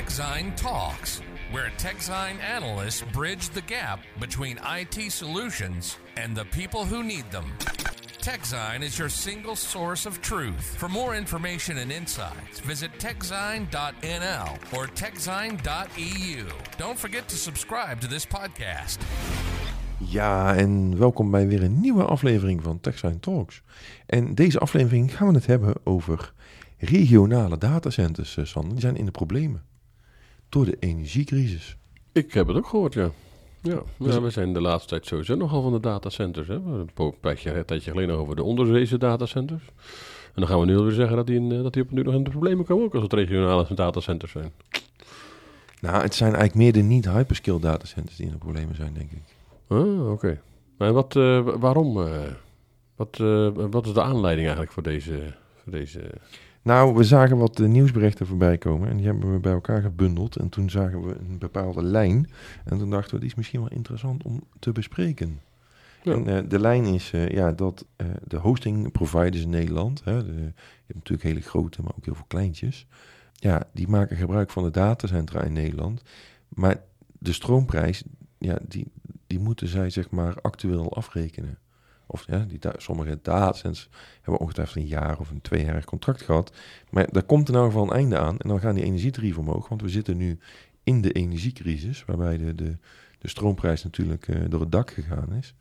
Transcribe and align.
TechZine 0.00 0.56
Talks, 0.56 1.20
where 1.50 1.70
TechZine 1.76 2.40
analysts 2.40 3.02
bridge 3.12 3.50
the 3.50 3.60
gap 3.60 4.00
between 4.18 4.58
IT 4.64 5.12
solutions 5.12 5.98
and 6.16 6.34
the 6.34 6.44
people 6.44 6.86
who 6.86 7.02
need 7.02 7.30
them. 7.30 7.44
TechZine 8.22 8.82
is 8.82 8.96
your 8.96 9.10
single 9.10 9.56
source 9.56 10.08
of 10.08 10.20
truth. 10.20 10.76
For 10.78 10.88
more 10.88 11.16
information 11.16 11.76
and 11.76 11.92
insights, 11.92 12.60
visit 12.60 12.90
techzine.nl 12.98 14.58
or 14.72 14.86
techzine.eu. 14.86 16.46
Don't 16.78 16.98
forget 16.98 17.28
to 17.28 17.36
subscribe 17.36 18.00
to 18.00 18.08
this 18.08 18.26
podcast. 18.26 18.98
Ja, 19.98 20.56
en 20.56 20.98
welkom 20.98 21.30
bij 21.30 21.46
weer 21.46 21.62
een 21.62 21.80
nieuwe 21.80 22.04
aflevering 22.04 22.62
van 22.62 22.80
TechSign 22.80 23.18
Talks. 23.20 23.62
En 24.06 24.34
deze 24.34 24.58
aflevering 24.58 25.16
gaan 25.16 25.28
we 25.28 25.34
het 25.34 25.46
hebben 25.46 25.74
over 25.84 26.32
regionale 26.78 27.58
datacenters, 27.58 28.36
eh, 28.36 28.44
Sander. 28.44 28.70
Die 28.70 28.80
zijn 28.80 28.96
in 28.96 29.04
de 29.04 29.10
problemen 29.10 29.68
door 30.50 30.64
de 30.64 30.76
energiecrisis. 30.80 31.76
Ik 32.12 32.32
heb 32.32 32.46
het 32.46 32.56
ook 32.56 32.66
gehoord, 32.66 32.94
ja. 32.94 33.10
Ja, 33.62 33.82
Dus- 33.98 34.14
ja 34.14 34.20
we 34.22 34.30
zijn 34.30 34.52
de 34.52 34.60
laatste 34.60 34.88
tijd 34.88 35.06
sowieso 35.06 35.34
nogal 35.34 35.62
van 35.62 35.72
de 35.72 35.80
datacenters. 35.80 36.48
Hè. 36.48 36.54
Een 36.54 36.90
tijdje, 37.20 37.54
een 37.54 37.64
tijdje 37.64 37.90
geleden 37.90 38.16
over 38.16 38.36
de 38.36 38.42
onderzeese 38.42 38.98
datacenters. 38.98 39.62
En 40.26 40.32
dan 40.40 40.46
gaan 40.46 40.60
we 40.60 40.66
nu 40.66 40.78
weer 40.78 40.92
zeggen 40.92 41.16
dat 41.16 41.26
die, 41.26 41.36
in, 41.36 41.52
eh, 41.52 41.62
dat 41.62 41.72
die 41.72 41.82
op 41.82 41.90
nu 41.90 42.02
nog 42.02 42.14
in 42.14 42.24
de 42.24 42.30
problemen 42.30 42.64
komen, 42.64 42.84
ook 42.84 42.94
als 42.94 43.02
het 43.02 43.12
regionale 43.12 43.66
datacenters 43.74 44.32
zijn. 44.32 44.52
Nou, 45.80 46.02
het 46.02 46.14
zijn 46.14 46.34
eigenlijk 46.34 46.62
meer 46.62 46.72
de 46.72 46.88
niet-hyperscale 46.88 47.60
datacenters 47.60 48.16
die 48.16 48.26
in 48.26 48.32
de 48.32 48.38
problemen 48.38 48.74
zijn, 48.76 48.94
denk 48.94 49.10
ik. 49.10 49.22
Ah, 49.68 50.10
oké. 50.10 50.40
Maar 50.78 50.92
wat, 50.92 51.16
eh, 51.16 51.40
wa- 51.42 51.58
waarom? 51.58 52.02
eh, 52.02 52.20
wat, 52.96 53.16
wat 53.70 53.86
is 53.86 53.92
de 53.92 54.02
aanleiding 54.02 54.42
eigenlijk 54.46 54.72
voor 54.72 54.82
deze... 54.82 55.34
Voor 55.62 55.72
deze 55.72 56.00
Nou, 56.62 56.94
we 56.94 57.04
zagen 57.04 57.36
wat 57.36 57.58
nieuwsberichten 57.58 58.26
voorbij 58.26 58.58
komen 58.58 58.88
en 58.88 58.96
die 58.96 59.06
hebben 59.06 59.32
we 59.32 59.38
bij 59.38 59.52
elkaar 59.52 59.82
gebundeld. 59.82 60.36
En 60.36 60.48
toen 60.48 60.70
zagen 60.70 61.06
we 61.06 61.14
een 61.14 61.38
bepaalde 61.38 61.82
lijn. 61.82 62.30
En 62.64 62.78
toen 62.78 62.90
dachten 62.90 63.14
we, 63.14 63.20
die 63.20 63.28
is 63.28 63.34
misschien 63.34 63.60
wel 63.60 63.70
interessant 63.70 64.22
om 64.22 64.42
te 64.58 64.72
bespreken. 64.72 65.40
Ja. 66.02 66.12
En 66.12 66.26
eh, 66.26 66.48
de 66.48 66.58
lijn 66.58 66.84
is 66.84 67.12
eh, 67.12 67.28
ja, 67.28 67.52
dat 67.52 67.86
eh, 67.96 68.06
de 68.24 68.36
hosting 68.36 68.92
providers 68.92 69.42
in 69.42 69.50
Nederland, 69.50 70.04
hè, 70.04 70.24
de, 70.24 70.32
je 70.32 70.52
hebt 70.86 70.94
natuurlijk 70.94 71.22
hele 71.28 71.40
grote, 71.40 71.82
maar 71.82 71.92
ook 71.96 72.04
heel 72.04 72.14
veel 72.14 72.24
kleintjes. 72.28 72.86
Ja, 73.32 73.62
die 73.72 73.88
maken 73.88 74.16
gebruik 74.16 74.50
van 74.50 74.62
de 74.62 74.70
datacentra 74.70 75.42
in 75.42 75.52
Nederland. 75.52 76.02
Maar 76.48 76.82
de 77.18 77.32
stroomprijs, 77.32 78.02
ja, 78.38 78.58
die, 78.68 78.86
die 79.26 79.38
moeten 79.38 79.68
zij 79.68 79.90
zeg 79.90 80.10
maar 80.10 80.34
actueel 80.40 80.94
afrekenen. 80.94 81.58
Of 82.10 82.24
ja, 82.26 82.46
die 82.48 82.58
sommige 82.76 83.18
datacenters 83.22 83.88
hebben 84.14 84.40
ongetwijfeld 84.40 84.76
een 84.76 84.86
jaar 84.86 85.18
of 85.18 85.30
een 85.30 85.40
tweejarig 85.40 85.84
contract 85.84 86.22
gehad. 86.22 86.52
Maar 86.90 87.12
daar 87.12 87.22
komt 87.22 87.48
in 87.48 87.54
ieder 87.54 87.70
geval 87.70 87.82
een 87.82 87.96
einde 87.96 88.18
aan. 88.18 88.38
En 88.38 88.48
dan 88.48 88.60
gaan 88.60 88.74
die 88.74 88.84
energietarieven 88.84 89.42
omhoog. 89.42 89.68
Want 89.68 89.82
we 89.82 89.88
zitten 89.88 90.16
nu 90.16 90.38
in 90.82 91.00
de 91.00 91.12
energiecrisis, 91.12 92.04
waarbij 92.04 92.36
de, 92.36 92.54
de, 92.54 92.76
de 93.18 93.28
stroomprijs 93.28 93.84
natuurlijk 93.84 94.28
eh, 94.28 94.40
door 94.48 94.60
het 94.60 94.72
dak 94.72 94.90
gegaan 94.90 95.32
is. 95.32 95.54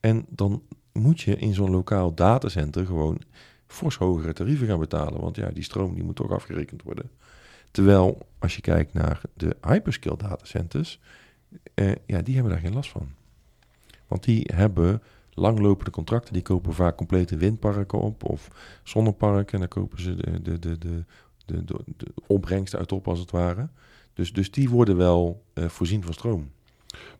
En 0.00 0.26
dan 0.28 0.62
moet 0.92 1.20
je 1.20 1.36
in 1.36 1.54
zo'n 1.54 1.70
lokaal 1.70 2.14
datacenter 2.14 2.86
gewoon 2.86 3.20
fors 3.66 3.96
hogere 3.96 4.32
tarieven 4.32 4.66
gaan 4.66 4.78
betalen. 4.78 5.20
Want 5.20 5.36
ja, 5.36 5.48
die 5.48 5.62
stroom 5.62 5.94
die 5.94 6.04
moet 6.04 6.16
toch 6.16 6.30
afgerekend 6.30 6.82
worden. 6.82 7.10
Terwijl 7.70 8.26
als 8.38 8.54
je 8.54 8.60
kijkt 8.60 8.92
naar 8.92 9.20
de 9.34 9.56
hyperscale 9.60 10.16
datacenters, 10.16 11.00
eh, 11.74 11.92
ja, 12.06 12.22
die 12.22 12.34
hebben 12.34 12.52
daar 12.52 12.60
geen 12.60 12.74
last 12.74 12.90
van. 12.90 13.08
Want 14.06 14.24
die 14.24 14.50
hebben 14.54 15.02
langlopende 15.36 15.90
contracten. 15.90 16.32
Die 16.32 16.42
kopen 16.42 16.74
vaak 16.74 16.96
complete 16.96 17.36
windparken 17.36 17.98
op 17.98 18.24
of 18.24 18.48
zonneparken. 18.82 19.52
En 19.52 19.58
daar 19.58 19.68
kopen 19.68 20.00
ze 20.00 20.14
de, 20.14 20.42
de, 20.42 20.58
de, 20.58 20.78
de, 20.78 21.04
de, 21.46 21.64
de, 21.64 21.78
de 21.96 22.06
opbrengst 22.26 22.76
uit 22.76 22.92
op, 22.92 23.08
als 23.08 23.18
het 23.18 23.30
ware. 23.30 23.68
Dus, 24.14 24.32
dus 24.32 24.50
die 24.50 24.70
worden 24.70 24.96
wel 24.96 25.42
eh, 25.52 25.64
voorzien 25.64 26.02
van 26.02 26.12
stroom. 26.12 26.50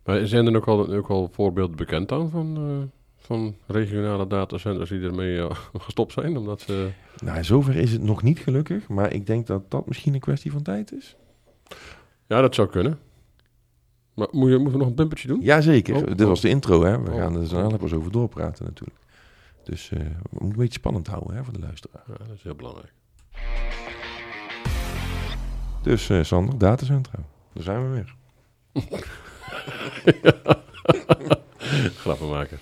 maar 0.05 0.27
zijn 0.27 0.47
er 0.47 0.57
ook 0.57 0.67
al, 0.67 0.95
ook 0.95 1.09
al 1.09 1.29
voorbeelden 1.33 1.77
bekend 1.77 2.09
dan 2.09 2.31
van, 2.31 2.57
eh, 2.57 2.99
van 3.17 3.57
regionale 3.67 4.27
datacenters 4.27 4.91
die 4.91 5.01
ermee 5.01 5.39
eh, 5.39 5.57
gestopt 5.87 6.13
zijn? 6.13 6.37
Omdat 6.37 6.61
ze... 6.61 6.91
Nou, 7.25 7.45
zover 7.45 7.77
is 7.77 7.93
het 7.93 8.03
nog 8.03 8.23
niet 8.23 8.39
gelukkig. 8.39 8.89
Maar 8.89 9.13
ik 9.13 9.27
denk 9.27 9.47
dat 9.47 9.71
dat 9.71 9.87
misschien 9.87 10.15
een 10.15 10.21
kwestie 10.21 10.53
van 10.53 10.63
tijd 10.63 10.93
is. 10.93 11.17
Ja, 12.27 12.41
dat 12.41 12.55
zou 12.55 12.69
kunnen. 12.69 12.99
Maar 14.17 14.29
moet 14.31 14.51
je, 14.51 14.55
moeten 14.57 14.73
we 14.73 14.79
nog 14.79 14.89
een 14.89 14.95
bumpertje 14.95 15.29
doen? 15.29 15.41
Jazeker. 15.41 15.97
Oh, 15.97 16.07
Dit 16.07 16.21
oh. 16.21 16.27
was 16.27 16.41
de 16.41 16.49
intro, 16.49 16.85
hè. 16.85 17.03
We 17.03 17.11
Oh, 17.11 17.17
gaan 17.17 17.37
er 17.37 17.47
zo 17.47 17.77
pas 17.77 17.93
over 17.93 18.13
doorpraten 18.13 18.65
natuurlijk. 18.65 18.99
Dus 19.65 19.91
eh, 19.91 19.99
we 19.99 20.07
moeten 20.31 20.51
een 20.51 20.57
beetje 20.57 20.79
spannend 20.79 21.07
houden 21.07 21.37
hè, 21.37 21.45
voor 21.45 21.53
de 21.53 21.59
luisteraar. 21.59 22.03
Ja, 22.07 22.15
dat 22.19 22.37
is 22.37 22.43
heel 22.43 22.55
belangrijk. 22.55 22.93
Dus 25.83 26.09
eh, 26.09 26.23
Sander, 26.23 26.59
datacentra. 26.59 27.19
Daar 27.53 27.63
zijn 27.63 27.91
we 27.91 27.95
weer. 27.95 28.15
Grappenmaker. 32.03 32.59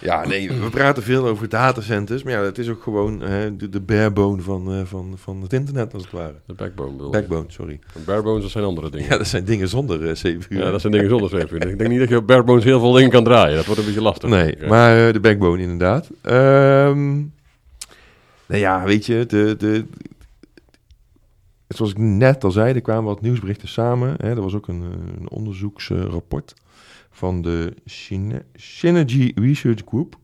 Ja, 0.00 0.26
nee, 0.26 0.52
we 0.52 0.70
praten 0.70 1.02
veel 1.02 1.26
over 1.26 1.48
datacenters. 1.48 2.22
Maar 2.22 2.32
ja, 2.32 2.42
het 2.42 2.58
is 2.58 2.68
ook 2.68 2.82
gewoon 2.82 3.18
de, 3.58 3.68
de 3.68 3.80
barebone 3.80 4.42
van, 4.42 4.72
eh, 4.72 4.80
van, 4.84 5.14
van 5.16 5.42
het 5.42 5.52
internet, 5.52 5.94
als 5.94 6.02
het 6.02 6.12
ware. 6.12 6.34
De 6.46 6.54
backbone 6.54 6.90
bedoel. 6.90 7.10
Backbone, 7.10 7.44
sorry. 7.48 7.78
Barebones, 8.04 8.42
dat 8.42 8.50
zijn 8.50 8.64
andere 8.64 8.90
dingen. 8.90 9.08
Ja, 9.08 9.18
dat 9.18 9.26
zijn 9.26 9.44
dingen 9.44 9.68
zonder 9.68 10.08
eh, 10.08 10.12
CPU. 10.12 10.58
Ja, 10.58 10.70
dat 10.70 10.80
zijn 10.80 10.92
dingen 10.92 11.08
zonder 11.08 11.28
zweefvuur. 11.28 11.66
Ik 11.66 11.78
denk 11.78 11.90
niet 11.90 11.98
dat 11.98 12.08
je 12.08 12.16
op 12.16 12.26
barebones 12.26 12.64
heel 12.64 12.80
veel 12.80 12.92
dingen 12.92 13.10
kan 13.10 13.24
draaien. 13.24 13.56
Dat 13.56 13.64
wordt 13.64 13.80
een 13.80 13.86
beetje 13.86 14.02
lastig. 14.02 14.28
Nee, 14.28 14.56
maar 14.68 15.06
eh, 15.06 15.12
de 15.12 15.20
backbone 15.20 15.62
inderdaad. 15.62 16.10
Ehm 16.22 17.16
nou 18.48 18.60
ja, 18.60 18.84
weet 18.84 19.06
je, 19.06 19.26
de, 19.26 19.54
de, 19.58 19.84
zoals 21.68 21.90
ik 21.90 21.98
net 21.98 22.44
al 22.44 22.50
zei, 22.50 22.74
er 22.74 22.80
kwamen 22.80 23.04
wat 23.04 23.20
nieuwsberichten 23.20 23.68
samen. 23.68 24.14
Hè, 24.16 24.28
er 24.28 24.42
was 24.42 24.54
ook 24.54 24.68
een, 24.68 24.82
eh, 24.82 25.16
een 25.20 25.30
onderzoeksrapport 25.30 26.54
van 27.10 27.42
de 27.42 27.74
Syne- 27.84 28.44
Synergy 28.54 29.32
Research 29.34 29.82
Group. 29.86 30.16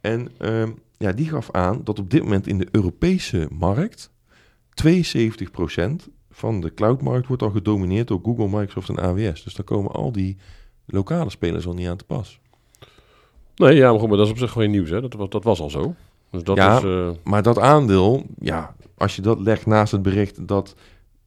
En 0.00 0.28
ehm, 0.38 0.70
ja, 0.98 1.12
die 1.12 1.28
gaf 1.28 1.50
aan 1.50 1.80
dat 1.84 1.98
op 1.98 2.10
dit 2.10 2.22
moment 2.22 2.46
in 2.46 2.58
de 2.58 2.68
Europese 2.70 3.48
markt 3.52 4.10
72% 4.74 6.08
van 6.30 6.60
de 6.60 6.74
cloudmarkt 6.74 7.26
wordt 7.26 7.42
al 7.42 7.50
gedomineerd 7.50 8.08
door 8.08 8.20
Google, 8.22 8.48
Microsoft 8.48 8.88
en 8.88 8.98
AWS. 9.00 9.44
Dus 9.44 9.54
daar 9.54 9.64
komen 9.66 9.90
al 9.92 10.12
die 10.12 10.36
lokale 10.86 11.30
spelers 11.30 11.66
al 11.66 11.74
niet 11.74 11.88
aan 11.88 11.96
te 11.96 12.04
pas. 12.04 12.40
Nee, 13.56 13.74
ja, 13.74 13.90
maar 13.90 14.00
goed, 14.00 14.08
maar 14.08 14.16
dat 14.16 14.26
is 14.26 14.32
op 14.32 14.38
zich 14.38 14.52
geen 14.52 14.70
nieuws. 14.70 14.90
Hè. 14.90 15.00
Dat, 15.00 15.12
was, 15.14 15.28
dat 15.28 15.44
was 15.44 15.60
al 15.60 15.70
zo. 15.70 15.94
Dus 16.30 16.42
dat 16.42 16.56
Ja. 16.56 16.76
is... 16.76 16.82
eh, 16.84 17.10
Maar 17.24 17.42
dat 17.42 17.58
aandeel, 17.58 18.26
ja, 18.38 18.74
als 18.96 19.16
je 19.16 19.22
dat 19.22 19.40
legt 19.40 19.66
naast 19.66 19.92
het 19.92 20.02
bericht 20.02 20.48
dat, 20.48 20.74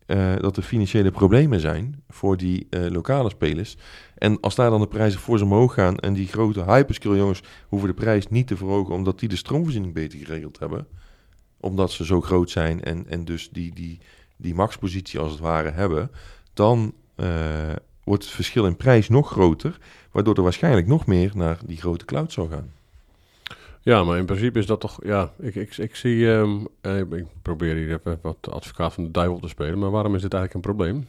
eh, 0.06 0.36
dat 0.36 0.58
er 0.58 0.64
financiële 0.64 1.12
problemen 1.12 1.60
zijn 1.60 2.04
voor 2.10 2.38
die 2.38 2.68
eh, 2.70 2.86
lokale 2.92 3.30
spelers. 3.30 3.78
En 4.18 4.40
als 4.40 4.56
daar 4.56 4.70
dan 4.70 4.82
de 4.82 4.88
prijzen 4.88 5.20
voor 5.20 5.38
ze 5.38 5.44
omhoog 5.44 5.74
gaan 5.74 5.98
en 5.98 6.14
die 6.14 6.28
grote 6.28 6.64
hyperscale 6.64 7.18
jongens 7.18 7.44
hoeven 7.68 7.88
de 7.88 7.96
prijs 7.96 8.28
niet 8.28 8.48
te 8.48 8.58
verhogen 8.58 8.94
omdat 8.94 9.20
die 9.20 9.30
de 9.30 9.36
stroomvoorziening 9.36 9.94
beter 9.94 10.20
geregeld 10.20 10.60
hebben. 10.60 10.88
Omdat 11.60 11.92
ze 11.92 12.06
zo 12.06 12.22
groot 12.22 12.50
zijn 12.50 12.84
en, 12.84 13.08
en 13.08 13.26
dus 13.26 13.50
die, 13.50 13.74
die, 13.74 14.00
die 14.38 14.56
maxpositie 14.56 15.20
als 15.20 15.32
het 15.32 15.42
ware 15.42 15.72
hebben. 15.72 16.12
Dan 16.54 16.94
eh, 17.16 17.28
wordt 18.04 18.24
het 18.24 18.34
verschil 18.34 18.66
in 18.66 18.76
prijs 18.76 19.10
nog 19.10 19.30
groter. 19.30 19.80
Waardoor 20.12 20.36
er 20.36 20.44
waarschijnlijk 20.44 20.88
nog 20.88 21.06
meer 21.06 21.32
naar 21.36 21.60
die 21.66 21.78
grote 21.78 22.06
cloud 22.06 22.32
zal 22.32 22.48
gaan. 22.48 22.72
Ja, 23.82 24.04
maar 24.04 24.18
in 24.18 24.26
principe 24.26 24.60
is 24.60 24.66
dat 24.66 24.80
toch... 24.80 25.00
Ja, 25.04 25.32
ik, 25.40 25.56
ik, 25.56 25.78
ik 25.78 25.96
zie... 25.96 26.32
eh, 26.82 26.98
ik 26.98 27.26
probeer 27.42 27.76
hier 27.76 27.92
even 27.94 28.20
wat 28.22 28.50
advocaat 28.52 28.94
van 28.94 29.04
de 29.04 29.12
duivel 29.12 29.40
te 29.40 29.48
spelen. 29.48 29.80
Maar 29.80 29.92
waarom 29.92 30.16
is 30.16 30.22
dit 30.22 30.34
eigenlijk 30.34 30.66
een 30.66 30.74
probleem? 30.74 31.08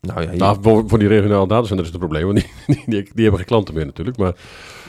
Nou 0.00 0.22
ja, 0.22 0.32
Nou, 0.32 0.84
voor, 0.88 0.98
die 0.98 1.08
regionale 1.08 1.46
datacenters 1.48 1.88
is 1.88 1.94
het 1.94 2.02
een 2.02 2.08
probleem. 2.08 2.26
Want 2.26 2.38
die, 2.38 2.50
die, 2.76 2.84
die, 2.86 3.10
die 3.14 3.22
hebben 3.22 3.36
geen 3.36 3.48
klanten 3.48 3.74
meer 3.74 3.84
natuurlijk. 3.86 4.16
Maar 4.16 4.34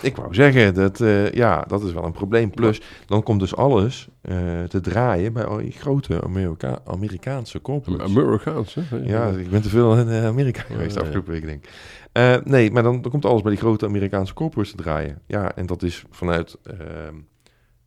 Ik 0.01 0.15
wou 0.15 0.33
zeggen, 0.33 0.73
dat, 0.73 1.01
eh, 1.01 1.31
ja, 1.31 1.63
dat 1.67 1.83
is 1.83 1.93
wel 1.93 2.03
een 2.03 2.11
probleem. 2.11 2.49
Plus, 2.49 2.81
dan 3.05 3.23
komt 3.23 3.39
dus 3.39 3.55
alles 3.55 4.07
eh, 4.21 4.63
te 4.63 4.79
draaien 4.79 5.33
bij 5.33 5.45
al 5.45 5.57
die 5.57 5.71
grote 5.71 6.21
Amerika 6.23 6.79
Amerikaanse 6.85 7.61
corporates. 7.61 8.15
Amerikaans, 8.15 8.75
hè? 8.75 8.97
ja, 9.03 9.27
ik 9.27 9.49
ben 9.49 9.61
te 9.61 9.69
veel 9.69 9.97
in 9.97 10.09
eh, 10.09 10.25
Amerika 10.25 10.61
geweest 10.61 10.93
de 10.93 10.99
ja. 10.99 11.05
afgelopen 11.05 11.31
week, 11.31 11.45
denk 11.45 11.65
ik. 11.65 12.45
Nee, 12.45 12.71
maar 12.71 12.83
dan, 12.83 13.01
dan 13.01 13.11
komt 13.11 13.25
alles 13.25 13.41
bij 13.41 13.51
die 13.51 13.61
grote 13.61 13.85
Amerikaanse 13.85 14.33
corporates 14.33 14.71
te 14.71 14.83
draaien. 14.83 15.21
Ja, 15.27 15.55
en 15.55 15.65
dat 15.65 15.83
is 15.83 16.03
vanuit 16.09 16.57
ehm, 16.63 17.15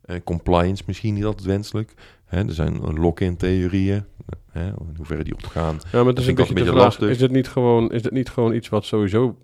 eh, 0.05 0.15
compliance 0.23 0.83
misschien 0.85 1.13
niet 1.13 1.25
altijd 1.25 1.47
wenselijk. 1.47 1.93
Hè, 2.25 2.47
er 2.47 2.53
zijn 2.53 2.99
lock-in 2.99 3.37
theorieën, 3.37 4.05
hè, 4.51 4.67
in 4.67 4.93
hoeverre 4.95 5.23
die 5.23 5.33
opgaan. 5.33 5.79
Ja, 5.91 5.97
maar 6.03 6.05
het 6.13 6.19
is 6.19 6.27
een 6.27 6.35
beetje 6.35 6.41
altijd 6.41 6.47
de 6.47 6.49
een 6.49 6.55
beetje 6.55 6.71
vraag, 6.71 6.83
lastig. 6.83 7.09
is 7.09 7.17
dit, 7.17 7.31
niet 7.31 7.47
gewoon, 7.47 7.91
is 7.91 8.01
dit 8.01 8.11
niet 8.11 8.29
gewoon 8.29 8.53
iets 8.53 8.69
wat 8.69 8.85
sowieso 8.85 9.37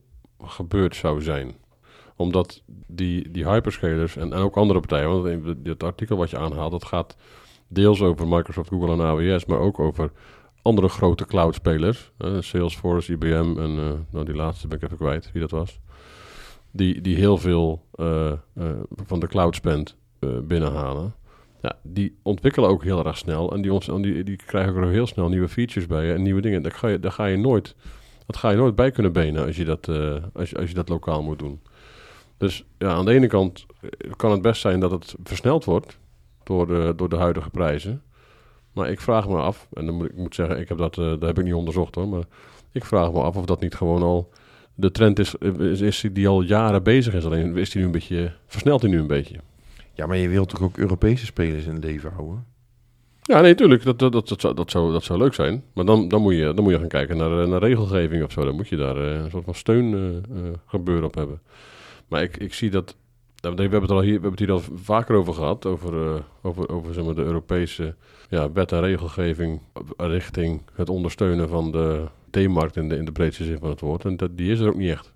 gebeurd 0.43 0.95
zou 0.95 1.21
zijn? 1.21 1.51
Omdat 2.15 2.61
die, 2.87 3.31
die 3.31 3.47
hyperscalers 3.49 4.17
en, 4.17 4.33
en 4.33 4.39
ook 4.39 4.55
andere 4.57 4.79
partijen, 4.79 5.09
want 5.09 5.25
in 5.27 5.59
dit 5.63 5.83
artikel 5.83 6.17
wat 6.17 6.29
je 6.29 6.37
aanhaalt, 6.37 6.71
dat 6.71 6.85
gaat 6.85 7.15
deels 7.67 8.01
over 8.01 8.27
Microsoft, 8.27 8.69
Google 8.69 8.91
en 8.91 9.01
AWS, 9.01 9.45
maar 9.45 9.59
ook 9.59 9.79
over 9.79 10.11
andere 10.61 10.89
grote 10.89 11.25
cloud-spelers. 11.25 12.11
eh, 12.17 12.35
Salesforce, 12.39 13.11
IBM 13.11 13.53
en 13.57 13.77
eh, 13.77 13.91
nou, 14.09 14.25
die 14.25 14.35
laatste 14.35 14.67
ben 14.67 14.77
ik 14.77 14.83
even 14.83 14.97
kwijt 14.97 15.29
wie 15.31 15.41
dat 15.41 15.51
was. 15.51 15.79
Die, 16.71 17.01
die 17.01 17.15
heel 17.15 17.37
veel 17.37 17.85
eh, 17.93 18.31
eh, 18.31 18.37
van 19.05 19.19
de 19.19 19.27
cloud 19.27 19.55
spend 19.55 19.95
binnenhalen. 20.43 21.13
Ja, 21.61 21.75
die 21.83 22.17
ontwikkelen 22.21 22.69
ook 22.69 22.83
heel 22.83 23.05
erg 23.05 23.17
snel. 23.17 23.53
En 23.53 23.61
die, 23.61 24.01
die, 24.01 24.23
die 24.23 24.35
krijgen 24.35 24.83
ook 24.83 24.91
heel 24.91 25.07
snel 25.07 25.29
nieuwe 25.29 25.49
features 25.49 25.87
bij 25.87 26.13
en 26.13 26.21
nieuwe 26.21 26.41
dingen. 26.41 26.61
Daar 26.61 26.71
ga 26.71 26.87
je, 26.87 27.11
ga 27.11 27.25
je 27.25 27.37
nooit, 27.37 27.75
dat 28.25 28.37
ga 28.37 28.49
je 28.49 28.57
nooit 28.57 28.75
bij 28.75 28.91
kunnen 28.91 29.13
benen 29.13 29.45
als 29.45 29.55
je 29.55 29.65
dat, 29.65 29.87
eh, 29.87 30.15
als 30.33 30.49
je, 30.49 30.57
als 30.57 30.69
je 30.69 30.75
dat 30.75 30.89
lokaal 30.89 31.23
moet 31.23 31.39
doen. 31.39 31.61
Dus 32.37 32.65
ja, 32.77 32.89
aan 32.89 33.05
de 33.05 33.13
ene 33.13 33.27
kant 33.27 33.65
eh, 33.81 34.11
kan 34.15 34.31
het 34.31 34.41
best 34.41 34.61
zijn 34.61 34.79
dat 34.79 34.91
het 34.91 35.15
versneld 35.23 35.65
wordt 35.65 35.99
door 36.43 36.67
de, 36.67 36.93
door 36.95 37.09
de 37.09 37.17
huidige 37.17 37.49
prijzen. 37.49 38.01
Maar 38.73 38.89
ik 38.89 39.01
vraag 39.01 39.27
me 39.27 39.37
af, 39.37 39.67
en 39.73 39.85
dan 39.85 39.95
moet 39.95 40.09
ik 40.09 40.17
moet 40.17 40.35
zeggen, 40.35 40.59
ik 40.59 40.69
heb 40.69 40.77
dat, 40.77 40.97
eh, 40.97 41.05
dat 41.05 41.21
heb 41.21 41.39
ik 41.39 41.45
niet 41.45 41.53
onderzocht 41.53 41.95
hoor, 41.95 42.07
maar 42.07 42.23
ik 42.71 42.85
vraag 42.85 43.11
me 43.11 43.21
af 43.21 43.35
of 43.35 43.45
dat 43.45 43.61
niet 43.61 43.75
gewoon 43.75 44.01
al 44.01 44.29
de 44.75 44.91
trend 44.91 45.19
is, 45.19 45.35
is, 45.35 45.81
is 45.81 46.05
die 46.13 46.27
al 46.27 46.41
jaren 46.41 46.83
bezig 46.83 47.13
is. 47.13 47.25
Alleen 47.25 47.57
is 47.57 47.69
die 47.69 47.79
nu 47.79 47.85
een 47.85 47.93
beetje, 47.93 48.33
versnelt 48.47 48.81
hij 48.81 48.91
nu 48.91 48.99
een 48.99 49.07
beetje. 49.07 49.39
Ja, 50.01 50.07
maar 50.07 50.17
je 50.17 50.29
wilt 50.29 50.49
toch 50.49 50.61
ook 50.61 50.77
Europese 50.77 51.25
spelers 51.25 51.65
in 51.65 51.73
het 51.73 51.83
leven 51.83 52.11
houden? 52.11 52.45
Ja, 53.21 53.41
nee, 53.41 53.55
tuurlijk. 53.55 53.83
Dat, 53.83 53.99
dat, 53.99 54.11
dat, 54.11 54.27
dat, 54.27 54.41
zou, 54.41 54.55
dat, 54.55 54.71
zou, 54.71 54.91
dat 54.91 55.03
zou 55.03 55.19
leuk 55.19 55.33
zijn. 55.33 55.63
Maar 55.73 55.85
dan, 55.85 56.07
dan, 56.07 56.21
moet, 56.21 56.33
je, 56.33 56.53
dan 56.53 56.63
moet 56.63 56.73
je 56.73 56.79
gaan 56.79 56.87
kijken 56.87 57.17
naar, 57.17 57.47
naar 57.47 57.59
regelgeving 57.59 58.23
of 58.23 58.31
zo. 58.31 58.45
Dan 58.45 58.55
moet 58.55 58.67
je 58.67 58.75
daar 58.75 58.97
eh, 58.97 59.23
een 59.23 59.29
soort 59.29 59.43
van 59.43 59.55
steun 59.55 59.93
eh, 59.93 60.37
eh, 60.37 60.53
gebeuren 60.65 61.03
op 61.03 61.15
hebben. 61.15 61.41
Maar 62.07 62.21
ik, 62.21 62.37
ik 62.37 62.53
zie 62.53 62.69
dat... 62.69 62.95
We 63.41 63.47
hebben, 63.47 63.81
het 63.81 63.91
al 63.91 64.01
hier, 64.01 64.07
we 64.07 64.11
hebben 64.11 64.31
het 64.31 64.39
hier 64.39 64.51
al 64.51 64.61
vaker 64.75 65.15
over 65.15 65.33
gehad. 65.33 65.65
Over, 65.65 66.23
over, 66.41 66.69
over 66.69 66.93
zeg 66.93 67.05
maar, 67.05 67.15
de 67.15 67.23
Europese 67.23 67.95
ja, 68.29 68.51
wet 68.51 68.71
en 68.71 68.81
regelgeving 68.81 69.61
richting 69.97 70.61
het 70.73 70.89
ondersteunen 70.89 71.49
van 71.49 71.71
de 71.71 72.03
D-markt 72.29 72.75
in 72.75 72.89
de, 72.89 72.95
in 72.95 73.05
de 73.05 73.11
breedste 73.11 73.43
zin 73.43 73.59
van 73.59 73.69
het 73.69 73.79
woord. 73.79 74.05
En 74.05 74.17
dat, 74.17 74.37
die 74.37 74.51
is 74.51 74.59
er 74.59 74.67
ook 74.67 74.75
niet 74.75 74.91
echt. 74.91 75.13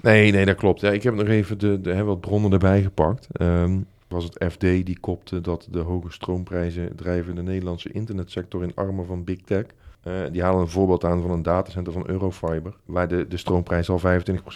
Nee, 0.00 0.32
nee, 0.32 0.44
dat 0.44 0.56
klopt. 0.56 0.80
Ja, 0.80 0.90
ik 0.90 1.02
heb 1.02 1.14
nog 1.14 1.26
even 1.26 1.58
de, 1.58 1.80
de, 1.80 1.92
hè, 1.92 2.04
wat 2.04 2.20
bronnen 2.20 2.52
erbij 2.52 2.82
gepakt. 2.82 3.28
Um, 3.40 3.86
was 4.08 4.24
het 4.24 4.44
FD 4.52 4.60
die 4.60 4.98
kopte 5.00 5.40
dat 5.40 5.68
de 5.70 5.78
hoge 5.78 6.12
stroomprijzen 6.12 6.96
drijven 6.96 7.34
de 7.34 7.42
Nederlandse 7.42 7.92
internetsector 7.92 8.62
in 8.62 8.74
armen 8.74 9.06
van 9.06 9.24
big 9.24 9.40
tech. 9.40 9.64
Uh, 10.06 10.14
die 10.32 10.42
halen 10.42 10.60
een 10.60 10.68
voorbeeld 10.68 11.04
aan 11.04 11.22
van 11.22 11.30
een 11.30 11.42
datacenter 11.42 11.92
van 11.92 12.08
Eurofiber, 12.08 12.74
waar 12.84 13.08
de, 13.08 13.28
de 13.28 13.36
stroomprijs 13.36 13.88
al 13.88 14.00
25% 14.00 14.04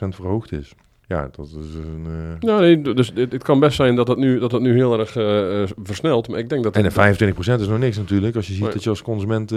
verhoogd 0.09 0.53
is. 0.53 0.75
Ja, 1.07 1.29
dat 1.33 1.47
is 1.47 1.75
een... 1.75 2.07
Uh... 2.07 2.41
Ja, 2.41 2.59
nee, 2.59 2.95
dus 2.95 3.13
het, 3.15 3.33
het, 3.33 3.43
kan 3.43 3.61
best 3.61 3.77
zijn 3.77 3.97
dat 3.97 4.07
dat 4.07 4.17
nu, 4.17 4.39
dat 4.39 4.51
dat 4.51 4.61
nu 4.61 4.75
heel 4.75 4.99
erg 4.99 5.17
uh, 5.17 5.69
versnelt, 5.83 6.29
maar 6.29 6.39
ik 6.39 6.49
denk 6.49 6.63
dat... 6.63 6.77
En 6.77 6.83
de 6.83 7.33
25% 7.35 7.61
is 7.61 7.69
nog 7.69 7.79
niks 7.79 7.97
natuurlijk, 7.97 8.37
als 8.37 8.47
je 8.47 8.55
ziet 8.55 8.73
dat 8.73 8.83
je 8.83 8.91
als 8.91 9.03
consument 9.03 9.53
400% 9.55 9.57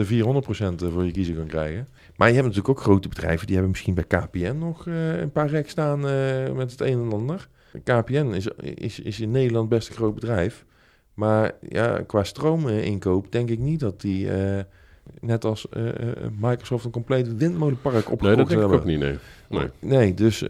voor 0.75 1.06
je 1.06 1.12
kiezer 1.12 1.36
kan 1.36 1.47
krijgen. 1.47 1.88
Maar 2.15 2.27
je 2.27 2.33
hebt 2.33 2.47
natuurlijk 2.47 2.77
ook 2.77 2.83
grote 2.83 3.07
bedrijven, 3.07 3.45
die 3.45 3.56
hebben 3.56 3.71
misschien 3.71 3.94
bij 3.94 4.03
KPN 4.03 4.57
nog 4.57 4.86
een 4.86 5.31
paar 5.31 5.50
rek 5.50 5.69
staan 5.69 6.00
met 6.56 6.71
het 6.71 6.81
een 6.81 7.01
en 7.01 7.12
ander. 7.12 7.47
KPN 7.83 8.33
is, 8.33 8.48
is, 8.57 9.00
is 9.00 9.19
in 9.19 9.31
Nederland 9.31 9.69
best 9.69 9.89
een 9.89 9.95
groot 9.95 10.13
bedrijf. 10.13 10.66
Maar 11.16 11.51
ja, 11.69 12.04
qua 12.07 12.24
stroominkoop 12.24 13.31
denk 13.31 13.50
ik 13.50 13.60
niet 13.60 13.80
dat 13.80 14.01
die, 14.01 14.25
uh, 14.25 14.60
net 15.19 15.45
als 15.45 15.68
uh, 15.77 15.89
Microsoft, 16.39 16.86
een 16.86 16.92
compleet 16.92 17.38
windmolenpark 17.38 17.95
opgekocht 17.95 18.22
Nee, 18.22 18.36
dat 18.36 18.48
denk 18.48 18.62
ik 18.62 18.72
ook 18.72 18.86
niet, 18.86 19.00
nee. 19.00 19.18
Nee, 19.50 19.69
nee 19.80 20.13
dus 20.13 20.42
uh, 20.42 20.50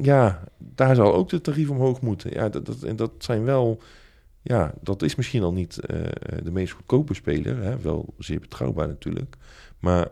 ja, 0.00 0.44
daar 0.58 0.94
zal 0.94 1.14
ook 1.14 1.28
de 1.28 1.40
tarief 1.40 1.70
omhoog 1.70 2.00
moeten. 2.00 2.30
Ja, 2.32 2.48
dat, 2.48 2.66
dat, 2.66 2.98
dat 2.98 3.10
zijn 3.18 3.44
wel... 3.44 3.80
Ja, 4.42 4.74
dat 4.80 5.02
is 5.02 5.14
misschien 5.14 5.42
al 5.42 5.52
niet 5.52 5.80
de 6.42 6.50
meest 6.50 6.72
goedkope 6.72 7.14
speler. 7.14 7.62
Hè? 7.62 7.78
Wel 7.78 8.14
zeer 8.18 8.40
betrouwbaar 8.40 8.88
natuurlijk. 8.88 9.36
Maar 9.78 10.08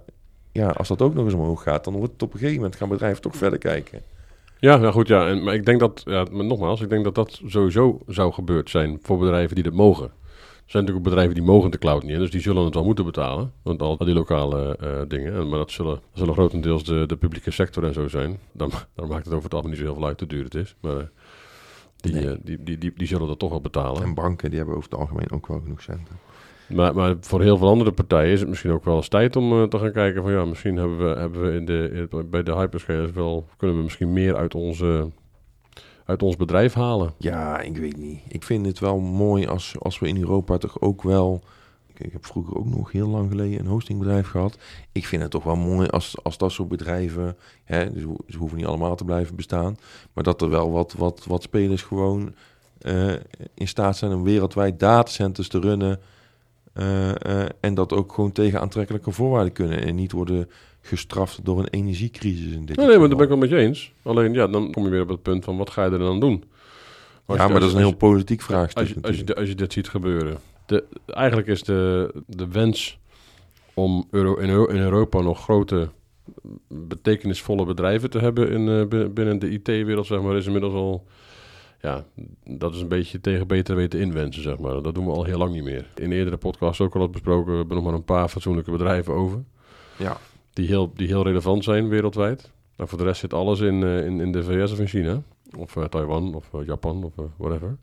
ja, 0.53 0.69
als 0.69 0.89
dat 0.89 1.03
ook 1.03 1.15
nog 1.15 1.25
eens 1.25 1.35
omhoog 1.35 1.63
gaat... 1.63 1.85
dan 1.85 1.97
wordt 1.97 2.13
het 2.13 2.23
op 2.23 2.33
een 2.33 2.39
gegeven 2.39 2.61
moment 2.61 2.77
gaan 2.77 2.89
bedrijven 2.89 3.23
toch 3.23 3.37
verder 3.37 3.59
kijken. 3.59 4.01
Ja, 4.63 4.77
nou 4.77 4.93
goed, 4.93 5.09
ja. 5.09 5.29
En, 5.29 5.43
maar 5.43 5.55
ik 5.55 5.65
denk 5.65 5.81
dat, 5.81 6.03
ja, 6.05 6.27
maar 6.31 6.45
nogmaals, 6.45 6.81
ik 6.81 6.89
denk 6.89 7.05
dat 7.05 7.15
dat 7.15 7.41
sowieso 7.47 8.01
zou 8.07 8.33
gebeurd 8.33 8.71
zijn 8.71 8.99
voor 9.03 9.19
bedrijven 9.19 9.55
die 9.55 9.65
dat 9.65 9.73
mogen. 9.73 10.05
Er 10.05 10.11
zijn 10.67 10.85
natuurlijk 10.85 10.97
ook 10.97 11.03
bedrijven 11.03 11.35
die 11.35 11.45
mogen 11.45 11.71
de 11.71 11.79
cloud 11.79 12.03
niet, 12.03 12.17
dus 12.17 12.31
die 12.31 12.41
zullen 12.41 12.65
het 12.65 12.75
wel 12.75 12.85
moeten 12.85 13.05
betalen. 13.05 13.53
Want 13.63 13.83
al 13.83 13.97
die 13.97 14.15
lokale 14.15 14.79
uh, 14.83 15.01
dingen, 15.09 15.49
maar 15.49 15.59
dat 15.59 15.71
zullen, 15.71 15.95
dat 15.95 16.03
zullen 16.13 16.35
grotendeels 16.35 16.85
de, 16.85 17.07
de 17.07 17.17
publieke 17.17 17.51
sector 17.51 17.85
en 17.85 17.93
zo 17.93 18.09
zijn. 18.09 18.39
Dan, 18.53 18.71
dan 18.95 19.09
maakt 19.09 19.25
het 19.25 19.35
over 19.35 19.45
het 19.45 19.55
algemeen 19.55 19.77
niet 19.77 19.81
zo 19.81 19.87
heel 19.87 20.01
veel 20.01 20.09
uit 20.09 20.21
hoe 20.21 20.29
duur 20.29 20.45
het 20.45 20.55
is. 20.55 20.77
Maar 20.81 20.97
uh, 20.97 21.03
die, 21.97 22.13
nee. 22.13 22.25
uh, 22.25 22.35
die, 22.43 22.63
die, 22.63 22.79
die, 22.79 22.93
die, 22.97 23.07
zullen 23.07 23.27
dat 23.27 23.39
toch 23.39 23.51
wel 23.51 23.61
betalen. 23.61 24.03
En 24.03 24.15
banken, 24.15 24.49
die 24.49 24.59
hebben 24.59 24.77
over 24.77 24.91
het 24.91 24.99
algemeen 24.99 25.31
ook 25.31 25.47
wel 25.47 25.61
genoeg 25.61 25.83
centen. 25.83 26.19
Maar, 26.75 26.95
maar 26.95 27.17
voor 27.21 27.43
heel 27.43 27.57
veel 27.57 27.69
andere 27.69 27.93
partijen 27.93 28.33
is 28.33 28.41
het 28.41 28.49
misschien 28.49 28.71
ook 28.71 28.85
wel 28.85 28.97
eens 28.97 29.09
tijd 29.09 29.37
om 29.37 29.53
uh, 29.53 29.63
te 29.63 29.79
gaan 29.79 29.93
kijken 29.93 30.23
van 30.23 30.33
ja, 30.33 30.45
misschien 30.45 30.77
hebben 30.77 30.99
we, 30.99 31.19
hebben 31.19 31.43
we 31.43 31.53
in 31.53 31.65
de, 31.65 32.27
bij 32.31 32.43
de 32.43 32.55
hyperscalers 32.55 33.13
wel, 33.13 33.47
kunnen 33.57 33.77
we 33.77 33.83
misschien 33.83 34.13
meer 34.13 34.37
uit, 34.37 34.55
onze, 34.55 35.09
uit 36.05 36.23
ons 36.23 36.37
bedrijf 36.37 36.75
halen. 36.75 37.13
Ja, 37.19 37.61
ik 37.61 37.77
weet 37.77 37.97
niet. 37.97 38.21
Ik 38.29 38.43
vind 38.43 38.67
het 38.67 38.79
wel 38.79 38.99
mooi 38.99 39.47
als, 39.47 39.75
als 39.79 39.99
we 39.99 40.09
in 40.09 40.21
Europa 40.21 40.59
toch 40.59 40.81
ook 40.81 41.03
wel... 41.03 41.43
Ik 41.97 42.13
heb 42.13 42.27
vroeger 42.27 42.57
ook 42.57 42.67
nog 42.67 42.93
heel 42.93 43.09
lang 43.09 43.31
geleden 43.31 43.59
een 43.59 43.67
hostingbedrijf 43.67 44.29
gehad. 44.29 44.59
Ik 44.93 45.07
vind 45.07 45.23
het 45.23 45.31
toch 45.31 45.45
wel 45.45 45.57
mooi 45.57 45.89
als, 45.89 46.17
als 46.23 46.39
dat 46.39 46.53
soort 46.53 46.69
bedrijven... 46.69 47.37
Hè, 47.65 47.93
dus 47.93 48.03
ze 48.29 48.39
hoeven 48.39 48.59
niet 48.59 48.67
allemaal 48.67 48.97
te 48.97 49.05
blijven 49.05 49.37
bestaan... 49.37 49.77
maar 50.13 50.25
dat 50.25 50.43
er 50.43 50.51
wel 50.51 50.71
wat, 50.71 50.95
wat, 50.99 51.25
wat 51.27 51.43
spelers 51.43 51.83
gewoon 51.83 52.35
uh, 52.83 53.13
in 53.55 53.69
staat 53.69 53.97
zijn 53.97 54.13
om 54.13 54.23
wereldwijd 54.23 54.81
datacenters 54.81 55.49
te 55.49 55.59
runnen... 55.59 56.01
Uh, 56.75 57.09
uh, 57.09 57.45
en 57.61 57.75
dat 57.75 57.93
ook 57.93 58.13
gewoon 58.13 58.33
tegen 58.33 58.61
aantrekkelijke 58.61 59.11
voorwaarden 59.11 59.53
kunnen. 59.53 59.83
En 59.83 59.95
niet 59.95 60.13
worden 60.13 60.49
gestraft 60.81 61.45
door 61.45 61.59
een 61.59 61.69
energiecrisis. 61.69 62.53
In 62.53 62.65
dit 62.65 62.77
nee, 62.77 62.87
nee, 62.87 62.99
maar 62.99 63.09
dat 63.09 63.17
ben 63.17 63.27
ik 63.27 63.33
wel 63.33 63.41
met 63.41 63.51
je 63.51 63.57
eens. 63.57 63.93
Alleen 64.03 64.33
ja, 64.33 64.47
dan 64.47 64.73
kom 64.73 64.85
je 64.85 64.91
weer 64.91 65.03
op 65.03 65.09
het 65.09 65.23
punt 65.23 65.45
van 65.45 65.57
wat 65.57 65.71
ga 65.71 65.85
je 65.85 65.91
er 65.91 65.99
dan 65.99 66.21
doen? 66.21 66.45
Als 67.25 67.39
ja, 67.39 67.45
je, 67.45 67.51
maar 67.51 67.61
dat 67.61 67.69
is 67.69 67.75
een 67.75 67.81
heel 67.81 67.97
politiek 67.97 68.41
vraagstuk. 68.41 68.83
Als 68.83 68.89
je, 68.89 69.03
als, 69.03 69.17
je, 69.17 69.35
als 69.35 69.49
je 69.49 69.55
dit 69.55 69.73
ziet 69.73 69.89
gebeuren. 69.89 70.39
De, 70.67 70.85
eigenlijk 71.07 71.49
is 71.49 71.63
de, 71.63 72.11
de 72.27 72.49
wens 72.49 72.99
om 73.75 74.07
Euro, 74.11 74.35
in, 74.35 74.49
in 74.49 74.83
Europa 74.83 75.21
nog 75.21 75.43
grote 75.43 75.89
betekenisvolle 76.69 77.65
bedrijven 77.65 78.11
te 78.11 78.19
hebben 78.19 78.51
in, 78.51 78.67
uh, 78.69 79.09
binnen 79.09 79.39
de 79.39 79.51
IT-wereld, 79.51 80.07
zeg 80.07 80.21
maar, 80.21 80.37
is 80.37 80.47
inmiddels 80.47 80.75
al 80.75 81.07
ja, 81.83 82.05
dat 82.45 82.75
is 82.75 82.81
een 82.81 82.89
beetje 82.89 83.21
tegen 83.21 83.47
beter 83.47 83.77
weten 83.77 84.01
inwensen, 84.01 84.43
zeg 84.43 84.59
maar. 84.59 84.83
Dat 84.83 84.95
doen 84.95 85.07
we 85.07 85.13
al 85.13 85.25
heel 85.25 85.39
lang 85.39 85.53
niet 85.53 85.65
meer. 85.65 85.87
In 85.95 86.13
eerdere 86.13 86.37
podcasts 86.37 86.81
ook 86.81 86.95
al 86.95 87.01
wat 87.01 87.11
besproken, 87.11 87.53
we 87.53 87.59
hebben 87.59 87.77
nog 87.77 87.85
maar 87.85 87.95
een 87.95 88.05
paar 88.05 88.29
fatsoenlijke 88.29 88.71
bedrijven 88.71 89.15
over. 89.15 89.43
Ja. 89.99 90.17
Die 90.53 90.67
heel, 90.67 90.93
die 90.95 91.07
heel 91.07 91.23
relevant 91.23 91.65
zijn 91.65 91.89
wereldwijd. 91.89 92.51
Maar 92.77 92.89
voor 92.89 92.99
de 92.99 93.05
rest 93.05 93.21
zit 93.21 93.35
alles 93.35 93.61
in, 93.61 93.75
uh, 93.75 94.07
in, 94.07 94.21
in 94.21 94.33
de 94.33 94.45
VS 94.45 94.73
of 94.73 94.79
in 94.79 94.87
China. 94.87 95.23
Of 95.57 95.77
uh, 95.77 95.85
Taiwan 95.85 96.35
of 96.35 96.51
uh, 96.55 96.67
Japan 96.67 97.05
of 97.05 97.13
whatever. 97.37 97.77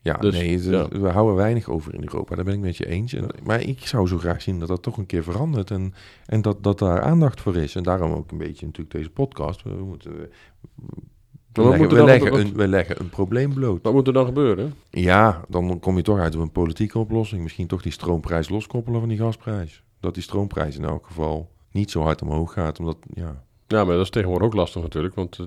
Ja, 0.00 0.16
dus, 0.16 0.34
nee, 0.34 0.52
het, 0.52 0.64
ja. 0.64 0.88
we 0.88 1.08
houden 1.08 1.34
weinig 1.34 1.68
over 1.68 1.94
in 1.94 2.02
Europa. 2.02 2.34
Daar 2.34 2.44
ben 2.44 2.54
ik 2.54 2.60
met 2.60 2.76
je 2.76 2.86
eens. 2.86 3.12
En, 3.12 3.28
maar 3.42 3.60
ik 3.60 3.86
zou 3.86 4.08
zo 4.08 4.18
graag 4.18 4.42
zien 4.42 4.58
dat 4.58 4.68
dat 4.68 4.82
toch 4.82 4.96
een 4.96 5.06
keer 5.06 5.22
verandert. 5.22 5.70
En, 5.70 5.94
en 6.26 6.42
dat, 6.42 6.62
dat 6.62 6.78
daar 6.78 7.02
aandacht 7.02 7.40
voor 7.40 7.56
is. 7.56 7.74
En 7.74 7.82
daarom 7.82 8.12
ook 8.12 8.30
een 8.30 8.38
beetje 8.38 8.66
natuurlijk 8.66 8.96
deze 8.96 9.10
podcast. 9.10 9.62
We 9.62 9.84
moeten 9.84 10.30
we, 11.62 11.68
leggen, 11.68 11.88
we, 11.88 12.04
leggen 12.04 12.30
wat, 12.30 12.40
een, 12.40 12.52
we 12.54 12.68
leggen 12.68 13.00
een 13.00 13.08
probleem 13.08 13.54
bloot. 13.54 13.82
Wat 13.82 13.92
moet 13.92 14.06
er 14.06 14.12
dan 14.12 14.26
gebeuren? 14.26 14.74
Ja, 14.90 15.44
dan 15.48 15.80
kom 15.80 15.96
je 15.96 16.02
toch 16.02 16.18
uit 16.18 16.34
op 16.34 16.40
een 16.40 16.50
politieke 16.50 16.98
oplossing. 16.98 17.42
Misschien 17.42 17.66
toch 17.66 17.82
die 17.82 17.92
stroomprijs 17.92 18.48
loskoppelen 18.48 19.00
van 19.00 19.08
die 19.08 19.18
gasprijs. 19.18 19.82
Dat 20.00 20.14
die 20.14 20.22
stroomprijs 20.22 20.76
in 20.76 20.84
elk 20.84 21.06
geval 21.06 21.50
niet 21.70 21.90
zo 21.90 22.02
hard 22.02 22.22
omhoog 22.22 22.52
gaat. 22.52 22.78
Omdat, 22.78 22.96
ja. 23.14 23.44
ja, 23.66 23.84
maar 23.84 23.94
dat 23.94 24.04
is 24.04 24.10
tegenwoordig 24.10 24.46
ook 24.46 24.54
lastig 24.54 24.82
natuurlijk. 24.82 25.14
Want 25.14 25.38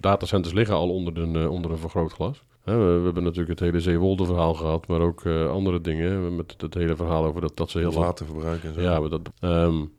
datacenters 0.00 0.54
liggen 0.54 0.74
al 0.74 0.88
onder 0.88 1.18
een, 1.18 1.36
uh, 1.36 1.50
onder 1.50 1.70
een 1.70 1.78
vergrootglas. 1.78 2.44
We, 2.64 2.72
we, 2.72 3.04
hebben 3.04 3.22
natuurlijk 3.22 3.60
het 3.60 3.60
hele 3.60 3.80
Zeewolde 3.80 4.24
verhaal 4.24 4.54
gehad. 4.54 4.86
Maar 4.86 5.00
ook 5.00 5.24
uh, 5.24 5.50
andere 5.50 5.80
dingen. 5.80 6.36
Met 6.36 6.54
het 6.58 6.74
hele 6.74 6.96
verhaal 6.96 7.24
over 7.24 7.40
dat, 7.40 7.56
dat 7.56 7.70
ze 7.70 7.78
heel 7.78 7.92
waterverbruik 7.92 8.64
en 8.64 8.74
zo. 8.74 8.80
Ja, 8.80 9.00
maar 9.00 9.08
dat, 9.08 9.30
um, 9.40 9.92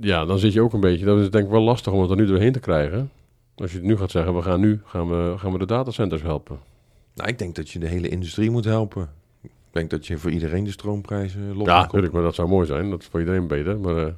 ja, 0.00 0.24
dan 0.24 0.38
zit 0.38 0.52
je 0.52 0.60
ook 0.60 0.72
een 0.72 0.80
beetje... 0.80 1.04
Dat 1.04 1.18
is 1.18 1.30
denk 1.30 1.44
ik 1.44 1.50
wel 1.50 1.62
lastig 1.62 1.92
om 1.92 2.00
het 2.00 2.10
er 2.10 2.16
nu 2.16 2.26
doorheen 2.26 2.52
te 2.52 2.60
krijgen. 2.60 3.10
Als 3.60 3.72
je 3.72 3.80
nu 3.80 3.96
gaat 3.96 4.10
zeggen, 4.10 4.34
we 4.34 4.42
gaan 4.42 4.60
nu 4.60 4.80
gaan 4.84 5.08
we, 5.08 5.34
gaan 5.38 5.52
we 5.52 5.58
de 5.58 5.66
datacenters 5.66 6.22
helpen. 6.22 6.58
Nou, 7.14 7.28
ik 7.28 7.38
denk 7.38 7.54
dat 7.54 7.70
je 7.70 7.78
de 7.78 7.86
hele 7.86 8.08
industrie 8.08 8.50
moet 8.50 8.64
helpen. 8.64 9.10
Ik 9.42 9.50
denk 9.70 9.90
dat 9.90 10.06
je 10.06 10.18
voor 10.18 10.30
iedereen 10.30 10.64
de 10.64 10.70
stroomprijzen 10.70 11.56
los 11.56 11.66
Ja, 11.66 11.80
natuurlijk, 11.80 12.12
maar 12.12 12.22
dat 12.22 12.34
zou 12.34 12.48
mooi 12.48 12.66
zijn. 12.66 12.90
Dat 12.90 13.00
is 13.00 13.06
voor 13.06 13.20
iedereen 13.20 13.46
beter. 13.46 13.78
Maar 13.78 13.96
uh, 13.96 14.12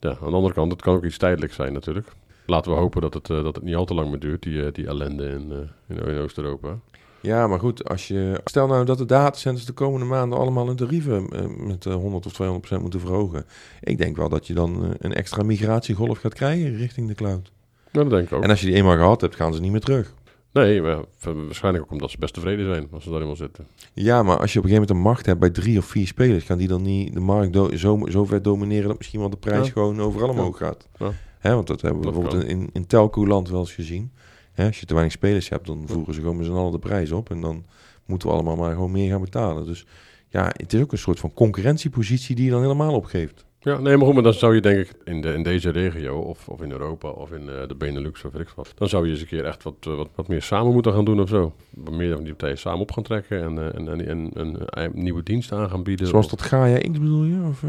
ja, 0.00 0.10
aan 0.10 0.30
de 0.30 0.36
andere 0.36 0.54
kant, 0.54 0.72
het 0.72 0.82
kan 0.82 0.94
ook 0.94 1.04
iets 1.04 1.16
tijdelijks 1.16 1.56
zijn 1.56 1.72
natuurlijk. 1.72 2.08
Laten 2.46 2.72
we 2.72 2.78
hopen 2.78 3.00
dat 3.00 3.14
het, 3.14 3.28
uh, 3.28 3.42
dat 3.42 3.54
het 3.54 3.64
niet 3.64 3.74
al 3.74 3.84
te 3.84 3.94
lang 3.94 4.10
meer 4.10 4.18
duurt, 4.18 4.42
die, 4.42 4.54
uh, 4.54 4.72
die 4.72 4.86
ellende 4.86 5.28
in, 5.28 5.52
in, 5.88 6.06
in 6.06 6.18
Oost-Europa. 6.18 6.78
Ja, 7.20 7.46
maar 7.46 7.58
goed, 7.58 7.88
als 7.88 8.08
je, 8.08 8.40
stel 8.44 8.66
nou 8.66 8.84
dat 8.84 8.98
de 8.98 9.04
datacenters 9.04 9.66
de 9.66 9.72
komende 9.72 10.06
maanden 10.06 10.38
allemaal 10.38 10.66
hun 10.66 10.76
tarieven 10.76 11.28
met 11.66 11.84
100 11.84 12.26
of 12.26 12.32
200 12.32 12.60
procent 12.60 12.80
moeten 12.80 13.00
verhogen. 13.00 13.44
Ik 13.80 13.98
denk 13.98 14.16
wel 14.16 14.28
dat 14.28 14.46
je 14.46 14.54
dan 14.54 14.94
een 14.98 15.14
extra 15.14 15.42
migratiegolf 15.42 16.18
gaat 16.18 16.34
krijgen 16.34 16.76
richting 16.76 17.08
de 17.08 17.14
cloud. 17.14 17.52
Dat 17.92 18.10
denk 18.10 18.26
ik 18.26 18.32
ook. 18.32 18.42
En 18.42 18.50
als 18.50 18.60
je 18.60 18.66
die 18.66 18.74
eenmaal 18.74 18.96
gehad 18.96 19.20
hebt, 19.20 19.36
gaan 19.36 19.54
ze 19.54 19.60
niet 19.60 19.70
meer 19.70 19.80
terug. 19.80 20.14
Nee, 20.52 20.82
waarschijnlijk 20.82 21.84
ook 21.84 21.90
omdat 21.90 22.10
ze 22.10 22.18
best 22.18 22.34
tevreden 22.34 22.66
zijn 22.66 22.88
als 22.92 23.04
ze 23.04 23.10
daar 23.10 23.20
eenmaal 23.20 23.36
zitten. 23.36 23.66
Ja, 23.92 24.22
maar 24.22 24.38
als 24.38 24.52
je 24.52 24.58
op 24.58 24.64
een 24.64 24.70
gegeven 24.70 24.88
moment 24.88 24.90
een 24.90 25.12
macht 25.12 25.26
hebt 25.26 25.40
bij 25.40 25.50
drie 25.50 25.78
of 25.78 25.84
vier 25.84 26.06
spelers, 26.06 26.44
gaan 26.44 26.58
die 26.58 26.68
dan 26.68 26.82
niet 26.82 27.14
de 27.14 27.20
markt 27.20 27.56
zo, 27.78 28.06
zo 28.08 28.24
ver 28.24 28.42
domineren 28.42 28.88
dat 28.88 28.98
misschien 28.98 29.20
wel 29.20 29.30
de 29.30 29.36
prijs 29.36 29.66
ja. 29.66 29.72
gewoon 29.72 30.00
overal 30.00 30.28
omhoog 30.28 30.56
gaat. 30.56 30.88
Ja. 30.98 31.12
Hè, 31.38 31.54
want 31.54 31.66
dat 31.66 31.80
hebben 31.80 32.00
we 32.00 32.06
dat 32.06 32.14
bijvoorbeeld 32.14 32.50
in, 32.50 32.70
in 32.72 32.86
telco-land 32.86 33.48
wel 33.48 33.60
eens 33.60 33.72
gezien. 33.74 34.12
Hè, 34.52 34.66
als 34.66 34.80
je 34.80 34.86
te 34.86 34.92
weinig 34.94 35.14
spelers 35.14 35.48
hebt, 35.48 35.66
dan 35.66 35.84
voeren 35.86 36.14
ze 36.14 36.20
gewoon 36.20 36.36
met 36.36 36.46
z'n 36.46 36.52
allen 36.52 36.72
de 36.72 36.78
prijs 36.78 37.12
op. 37.12 37.30
En 37.30 37.40
dan 37.40 37.64
moeten 38.06 38.28
we 38.28 38.34
allemaal 38.34 38.56
maar 38.56 38.72
gewoon 38.72 38.90
meer 38.90 39.10
gaan 39.10 39.20
betalen. 39.20 39.66
Dus 39.66 39.86
ja, 40.28 40.52
het 40.56 40.72
is 40.72 40.80
ook 40.80 40.92
een 40.92 40.98
soort 40.98 41.20
van 41.20 41.32
concurrentiepositie 41.32 42.34
die 42.34 42.44
je 42.44 42.50
dan 42.50 42.62
helemaal 42.62 42.94
opgeeft. 42.94 43.44
Ja, 43.62 43.78
nee, 43.78 43.96
maar 43.96 44.06
goed, 44.06 44.14
maar 44.14 44.22
dan 44.22 44.34
zou 44.34 44.54
je 44.54 44.60
denk 44.60 44.78
ik 44.78 44.92
in, 45.04 45.20
de, 45.20 45.32
in 45.32 45.42
deze 45.42 45.70
regio, 45.70 46.18
of, 46.18 46.48
of 46.48 46.62
in 46.62 46.70
Europa, 46.70 47.08
of 47.08 47.32
in 47.32 47.48
eh, 47.48 47.68
de 47.68 47.74
Benelux, 47.74 48.24
of 48.24 48.32
weet 48.32 48.42
ik 48.42 48.48
wat, 48.56 48.72
dan 48.74 48.88
zou 48.88 49.04
je 49.04 49.10
eens 49.10 49.20
een 49.20 49.26
keer 49.26 49.44
echt 49.44 49.62
wat, 49.62 49.74
eh, 49.80 49.96
wat, 49.96 50.08
wat 50.14 50.28
meer 50.28 50.42
samen 50.42 50.72
moeten 50.72 50.92
gaan 50.92 51.04
doen 51.04 51.20
of 51.20 51.28
zo. 51.28 51.52
Wat 51.70 51.94
meer 51.94 52.14
van 52.14 52.22
die 52.24 52.32
partijen 52.34 52.58
samen 52.58 52.80
op 52.80 52.92
gaan 52.92 53.02
trekken 53.02 53.42
en, 53.42 53.58
eh, 53.58 53.74
en, 53.74 54.06
en, 54.08 54.30
en, 54.34 54.66
en, 54.66 54.90
nieuwe 54.94 55.22
diensten 55.22 55.58
aan 55.58 55.70
gaan 55.70 55.82
bieden. 55.82 56.06
Zoals 56.06 56.28
dat 56.28 56.42
Gaia 56.42 56.78
X 56.78 56.90
bedoel 56.98 57.24
je? 57.24 57.42
Of? 57.48 57.62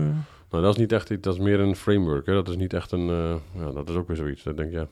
Nou, 0.50 0.63
dat 0.63 0.74
is 0.74 0.79
niet 0.79 0.91
echt, 0.91 1.10
iets- 1.10 1.21
dat 1.21 1.33
is 1.33 1.39
meer 1.39 1.60
een 1.60 1.75
framework, 1.75 2.25
hè. 2.25 2.33
Dat 2.33 2.50
is 2.50 2.55
niet 2.55 2.74
echt 2.74 2.91
een, 2.91 3.05
ja, 3.57 3.71
dat 3.74 3.89
is 3.89 3.95
ook 3.95 4.07
weer 4.07 4.17
zoiets. 4.17 4.43
Dat 4.43 4.57
denk 4.57 4.69
ik, 4.69 4.75
ja. 4.75 4.88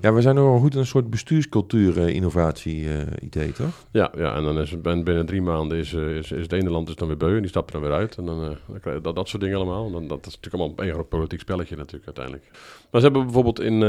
Ja, 0.00 0.12
we 0.12 0.20
zijn 0.20 0.34
nog 0.34 0.44
wel 0.44 0.58
goed 0.58 0.74
in 0.74 0.78
een 0.78 0.86
soort 0.86 1.10
bestuurscultuur-innovatie-idee, 1.10 3.52
toch? 3.52 3.86
Ja, 3.90 4.12
ja, 4.16 4.34
en 4.34 4.44
dan 4.44 4.58
is 4.58 4.70
het 4.70 4.82
binnen 4.82 5.26
drie 5.26 5.42
maanden 5.42 5.78
is, 5.78 5.92
eh, 5.92 6.16
is, 6.16 6.32
is 6.32 6.42
het 6.42 6.52
ene 6.52 6.70
land 6.70 6.88
is 6.88 6.94
dan 6.94 7.08
weer 7.08 7.16
beu 7.16 7.34
en 7.34 7.40
die 7.40 7.48
stapt 7.48 7.66
er 7.66 7.72
dan 7.80 7.88
weer 7.88 7.98
uit. 7.98 8.16
En 8.16 8.24
dan, 8.24 8.42
eh, 8.42 8.48
dan 8.68 8.80
krijg 8.80 8.96
je 8.96 9.02
dat, 9.02 9.14
dat 9.14 9.28
soort 9.28 9.42
dingen 9.42 9.56
allemaal. 9.56 9.86
En 9.86 9.92
dan, 9.92 10.08
dat 10.08 10.26
is 10.26 10.34
natuurlijk 10.34 10.62
allemaal 10.62 10.86
een 10.86 10.92
groot 10.92 11.08
politiek 11.08 11.40
spelletje 11.40 11.76
natuurlijk 11.76 12.06
uiteindelijk. 12.06 12.44
Maar 12.90 13.00
ze 13.00 13.06
hebben 13.06 13.24
bijvoorbeeld 13.24 13.60
in 13.60 13.82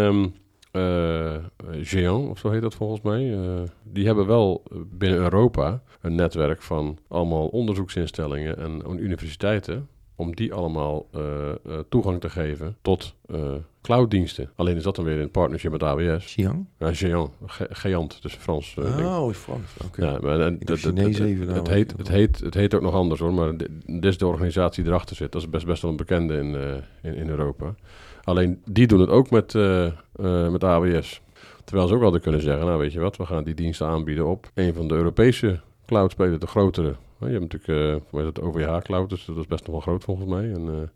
eh, 0.75 1.36
Géant, 1.82 2.30
of 2.30 2.39
zo 2.39 2.50
heet 2.50 2.62
dat 2.62 2.75
volgens 2.75 3.01
mij, 3.01 3.34
eh, 3.34 3.62
die 3.84 4.06
hebben 4.06 4.27
wel 4.27 4.63
binnen 4.88 5.20
Europa 5.20 5.82
een 6.01 6.15
netwerk 6.15 6.62
van 6.62 6.98
allemaal 7.08 7.48
onderzoeksinstellingen 7.48 8.58
en 8.58 9.04
universiteiten 9.04 9.88
om 10.15 10.36
die 10.36 10.53
allemaal 10.53 11.07
eh, 11.12 11.50
eh, 11.50 11.55
toegang 11.89 12.22
te 12.22 12.29
geven 12.29 12.75
tot 12.81 13.13
eh, 13.27 13.53
clouddiensten. 13.81 14.50
Alleen 14.55 14.75
is 14.75 14.84
dat 14.84 14.95
dan 14.95 15.05
weer 15.05 15.19
in 15.19 15.31
partnership 15.31 15.72
met 15.72 15.84
AWS. 15.84 16.25
Xiang? 16.25 16.65
Ja, 16.79 16.93
Géant, 16.93 17.29
Ge- 17.45 17.67
Géant, 17.69 18.22
dus 18.22 18.34
Frans. 18.34 18.75
oh, 18.77 19.34
Frans. 19.34 19.62
Oké. 19.86 20.05
Ja, 20.05 20.51
Chinees 20.75 21.19
even 21.19 21.48
het, 21.48 21.67
heet, 21.67 21.93
het, 21.98 22.07
heet, 22.07 22.39
het 22.39 22.53
heet 22.53 22.74
ook 22.74 22.81
nog 22.81 22.93
anders 22.93 23.19
hoor, 23.19 23.34
maar 23.34 23.57
di- 23.57 23.67
dit 23.86 24.05
is 24.05 24.17
de 24.17 24.27
organisatie 24.27 24.84
die 24.84 24.91
erachter 24.91 25.15
zit. 25.15 25.31
Dat 25.31 25.41
is 25.41 25.50
best, 25.50 25.65
best 25.65 25.81
wel 25.81 25.91
een 25.91 25.98
bekende 25.98 26.38
in, 26.38 26.55
in, 27.01 27.15
in 27.15 27.29
Europa. 27.29 27.75
Alleen 28.24 28.62
die 28.65 28.88
doen 28.88 29.00
het 29.00 29.10
ook 29.10 29.29
met, 29.29 29.53
met 30.51 30.63
AWS. 30.63 31.22
Terwijl 31.63 31.88
ze 31.88 31.95
ook 31.95 32.01
hadden 32.01 32.22
kunnen 32.22 32.41
zeggen, 32.41 32.65
nou 32.65 32.79
weet 32.79 32.91
je 32.93 33.00
wat, 33.00 33.17
we 33.17 33.25
gaan 33.25 33.43
die 33.43 33.53
diensten 33.53 33.88
aanbieden 33.88 34.25
op 34.25 34.50
een 34.53 34.74
van 34.74 34.88
de 34.88 34.93
Europese 34.93 35.60
cloudspelers, 35.86 36.39
de 36.39 36.48
grotere. 36.48 36.95
Je 37.25 37.39
hebt 37.39 37.53
natuurlijk, 37.53 38.03
uh, 38.13 38.25
het 38.25 38.41
OVH 38.41 38.82
Cloud, 38.82 39.10
dus 39.10 39.25
dat 39.25 39.38
is 39.38 39.48
best 39.48 39.65
nog 39.65 39.72
wel 39.72 39.82
groot 39.82 40.03
volgens 40.03 40.27
mij. 40.27 40.51
En, 40.51 40.67
eh, 40.67 40.88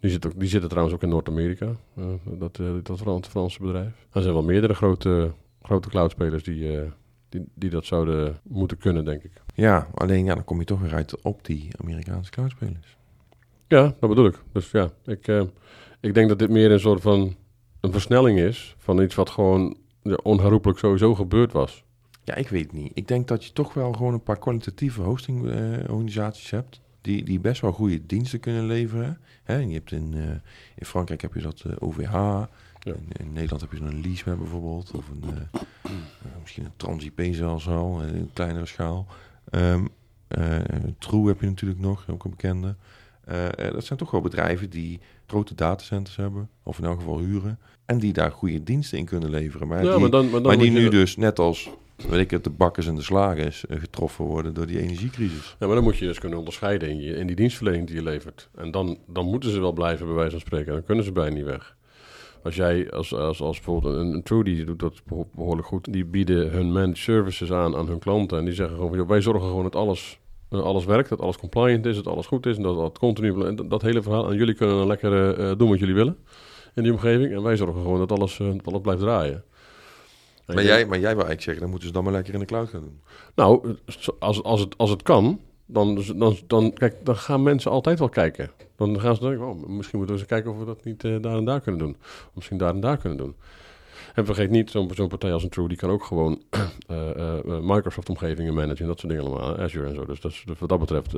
die, 0.00 0.10
zit 0.10 0.26
ook, 0.26 0.40
die 0.40 0.48
zitten 0.48 0.68
trouwens 0.68 0.96
ook 0.96 1.02
in 1.02 1.08
Noord-Amerika, 1.08 1.76
eh, 1.96 2.04
dat, 2.24 2.60
dat 2.82 2.98
Frans, 2.98 3.28
Franse 3.28 3.60
bedrijf. 3.60 4.06
Er 4.12 4.22
zijn 4.22 4.34
wel 4.34 4.42
meerdere 4.42 4.74
grote, 4.74 5.32
grote 5.62 5.88
cloudspelers 5.88 6.42
die, 6.42 6.80
die, 7.28 7.44
die 7.54 7.70
dat 7.70 7.84
zouden 7.84 8.38
moeten 8.42 8.78
kunnen, 8.78 9.04
denk 9.04 9.22
ik. 9.22 9.32
Ja, 9.54 9.88
alleen 9.94 10.24
ja, 10.24 10.34
dan 10.34 10.44
kom 10.44 10.58
je 10.58 10.64
toch 10.64 10.80
weer 10.80 10.94
uit 10.94 11.22
op 11.22 11.44
die 11.44 11.68
Amerikaanse 11.82 12.30
cloudspelers. 12.30 12.96
Ja, 13.68 13.94
dat 14.00 14.08
bedoel 14.08 14.26
ik. 14.26 14.42
Dus 14.52 14.70
ja, 14.70 14.90
ik, 15.04 15.26
ik 16.00 16.14
denk 16.14 16.28
dat 16.28 16.38
dit 16.38 16.50
meer 16.50 16.70
een 16.70 16.80
soort 16.80 17.00
van 17.00 17.34
een 17.80 17.92
versnelling 17.92 18.38
is 18.38 18.74
van 18.78 19.02
iets 19.02 19.14
wat 19.14 19.30
gewoon 19.30 19.76
ja, 20.02 20.18
onherroepelijk 20.22 20.78
sowieso 20.78 21.14
gebeurd 21.14 21.52
was. 21.52 21.84
Ja, 22.24 22.34
ik 22.34 22.48
weet 22.48 22.62
het 22.62 22.72
niet. 22.72 22.90
Ik 22.94 23.08
denk 23.08 23.28
dat 23.28 23.44
je 23.44 23.52
toch 23.52 23.74
wel 23.74 23.92
gewoon 23.92 24.12
een 24.12 24.22
paar 24.22 24.38
kwalitatieve 24.38 25.00
hostingorganisaties 25.00 26.50
hebt. 26.50 26.80
Die, 27.00 27.24
die 27.24 27.40
best 27.40 27.60
wel 27.60 27.72
goede 27.72 28.06
diensten 28.06 28.40
kunnen 28.40 28.66
leveren. 28.66 29.18
Hè, 29.42 29.54
en 29.54 29.68
je 29.68 29.74
hebt 29.74 29.92
in, 29.92 30.12
eh, 30.14 30.22
in 30.76 30.86
Frankrijk 30.86 31.20
heb 31.22 31.34
je 31.34 31.40
dat 31.42 31.62
eh, 31.66 31.72
OVH. 31.78 32.42
In, 32.82 32.94
in 33.20 33.32
Nederland 33.32 33.60
heb 33.60 33.70
je 33.72 33.76
zo'n 33.76 34.00
Leaseweb 34.00 34.38
bijvoorbeeld. 34.38 34.90
Of 34.90 35.08
een, 35.08 35.22
eh, 35.34 35.60
eh, 35.82 35.90
misschien 36.40 36.64
een 36.64 36.72
TransIP 36.76 37.28
zelfs 37.34 37.68
al. 37.68 38.02
eh, 38.02 38.12
een 38.12 38.30
kleinere 38.32 38.66
schaal. 38.66 39.06
Eh, 39.50 39.80
True 40.98 41.26
heb 41.26 41.40
je 41.40 41.46
natuurlijk 41.46 41.80
nog, 41.80 42.04
ook 42.10 42.24
een 42.24 42.30
bekende. 42.30 42.74
Eh, 43.24 43.46
eh, 43.46 43.72
dat 43.72 43.84
zijn 43.84 43.98
toch 43.98 44.10
wel 44.10 44.20
bedrijven 44.20 44.70
die 44.70 45.00
grote 45.26 45.54
datacenters 45.54 46.16
hebben. 46.16 46.48
Of 46.62 46.78
in 46.78 46.84
elk 46.84 46.98
geval 46.98 47.18
huren. 47.18 47.58
En 47.84 47.98
die 47.98 48.12
daar 48.12 48.30
goede 48.32 48.62
diensten 48.62 48.98
in 48.98 49.04
kunnen 49.04 49.30
leveren. 49.30 49.68
Maar 49.68 49.84
ja, 49.84 49.90
die, 49.90 50.00
maar 50.00 50.10
dan, 50.10 50.24
maar 50.24 50.32
dan 50.32 50.42
maar 50.42 50.58
die 50.58 50.70
nu 50.70 50.88
dus, 50.88 51.16
net 51.16 51.38
als 51.38 51.70
weet 52.08 52.20
ik 52.20 52.30
het, 52.30 52.44
de 52.44 52.50
bakkers 52.50 52.86
en 52.86 52.94
de 52.94 53.02
slagers, 53.02 53.66
eh, 53.66 53.78
getroffen 53.78 54.24
worden 54.24 54.54
door 54.54 54.66
die 54.66 54.78
energiecrisis. 54.78 55.56
Ja, 55.58 55.66
maar 55.66 55.74
dan 55.74 55.84
moet 55.84 55.96
je 55.96 56.06
dus 56.06 56.18
kunnen 56.18 56.38
onderscheiden 56.38 56.88
in, 56.88 57.00
je, 57.00 57.14
in 57.14 57.26
die 57.26 57.36
dienstverlening 57.36 57.86
die 57.86 57.96
je 57.96 58.02
levert. 58.02 58.48
En 58.54 58.70
dan, 58.70 58.98
dan 59.06 59.26
moeten 59.26 59.50
ze 59.50 59.60
wel 59.60 59.72
blijven, 59.72 60.06
bij 60.06 60.14
wijze 60.14 60.30
van 60.30 60.40
spreken. 60.40 60.72
Dan 60.72 60.84
kunnen 60.84 61.04
ze 61.04 61.12
bijna 61.12 61.34
niet 61.34 61.44
weg. 61.44 61.76
Als 62.42 62.54
jij, 62.54 62.90
als, 62.90 63.14
als, 63.14 63.40
als 63.40 63.56
bijvoorbeeld 63.56 63.94
een, 63.94 64.22
een 64.26 64.64
doet 64.64 64.78
dat 64.78 65.02
beho- 65.04 65.28
behoorlijk 65.34 65.66
goed. 65.66 65.92
Die 65.92 66.04
bieden 66.04 66.50
hun 66.50 66.72
managed 66.72 66.98
services 66.98 67.52
aan 67.52 67.76
aan 67.76 67.86
hun 67.86 67.98
klanten. 67.98 68.38
En 68.38 68.44
die 68.44 68.54
zeggen 68.54 68.76
gewoon, 68.76 69.06
wij 69.06 69.20
zorgen 69.20 69.48
gewoon 69.48 69.62
dat 69.62 69.76
alles, 69.76 70.18
eh, 70.48 70.60
alles 70.60 70.84
werkt. 70.84 71.08
Dat 71.08 71.20
alles 71.20 71.36
compliant 71.36 71.86
is, 71.86 71.96
dat 71.96 72.06
alles 72.06 72.26
goed 72.26 72.46
is. 72.46 72.56
En 72.56 72.62
dat 72.62 72.76
dat 72.76 72.98
continu, 72.98 73.54
dat, 73.54 73.70
dat 73.70 73.82
hele 73.82 74.02
verhaal. 74.02 74.30
En 74.30 74.36
jullie 74.36 74.54
kunnen 74.54 74.76
dan 74.76 74.86
lekker 74.86 75.38
eh, 75.38 75.56
doen 75.56 75.68
wat 75.68 75.78
jullie 75.78 75.94
willen 75.94 76.16
in 76.74 76.82
die 76.82 76.92
omgeving. 76.92 77.32
En 77.32 77.42
wij 77.42 77.56
zorgen 77.56 77.82
gewoon 77.82 77.98
dat 77.98 78.12
alles, 78.12 78.36
dat 78.36 78.66
alles 78.66 78.80
blijft 78.80 79.00
draaien. 79.00 79.44
Maar 80.46 80.64
jij, 80.64 80.86
maar 80.86 80.98
jij 80.98 81.16
wil 81.16 81.26
eigenlijk 81.26 81.42
zeggen, 81.42 81.60
dan 81.60 81.70
moeten 81.70 81.88
ze 81.88 81.94
dan 81.94 82.04
maar 82.04 82.12
lekker 82.12 82.34
in 82.34 82.40
de 82.40 82.46
cloud 82.46 82.68
gaan 82.68 82.80
doen. 82.80 83.00
nou, 83.34 83.76
als, 84.18 84.42
als, 84.42 84.60
het, 84.60 84.78
als 84.78 84.90
het 84.90 85.02
kan, 85.02 85.40
dan, 85.66 86.04
dan, 86.16 86.36
dan, 86.46 86.72
kijk, 86.72 87.04
dan 87.04 87.16
gaan 87.16 87.42
mensen 87.42 87.70
altijd 87.70 87.98
wel 87.98 88.08
kijken. 88.08 88.50
Dan 88.76 89.00
gaan 89.00 89.14
ze 89.14 89.20
denken, 89.20 89.46
oh, 89.46 89.66
misschien 89.66 89.98
moeten 89.98 90.14
we 90.16 90.20
eens 90.20 90.30
kijken 90.30 90.50
of 90.50 90.58
we 90.58 90.64
dat 90.64 90.84
niet 90.84 91.04
eh, 91.04 91.16
daar 91.20 91.36
en 91.36 91.44
daar 91.44 91.60
kunnen 91.60 91.80
doen. 91.80 91.96
Of 92.00 92.30
misschien 92.34 92.58
daar 92.58 92.74
en 92.74 92.80
daar 92.80 92.96
kunnen 92.96 93.18
doen. 93.18 93.36
En 94.14 94.24
vergeet 94.24 94.50
niet, 94.50 94.70
zo'n 94.70 94.90
zo'n 94.94 95.08
partij 95.08 95.32
als 95.32 95.42
een 95.42 95.48
True, 95.48 95.68
die 95.68 95.76
kan 95.76 95.90
ook 95.90 96.04
gewoon 96.04 96.42
eh, 96.86 97.38
eh, 97.38 97.44
Microsoft-omgevingen 97.44 98.54
managen 98.54 98.80
en 98.80 98.86
dat 98.86 99.00
soort 99.00 99.12
dingen 99.12 99.26
allemaal. 99.26 99.58
Azure 99.58 99.88
en 99.88 99.94
zo. 99.94 100.04
Dus, 100.04 100.20
dat, 100.20 100.34
wat 100.58 100.68
dat 100.68 100.78
betreft 100.78 101.14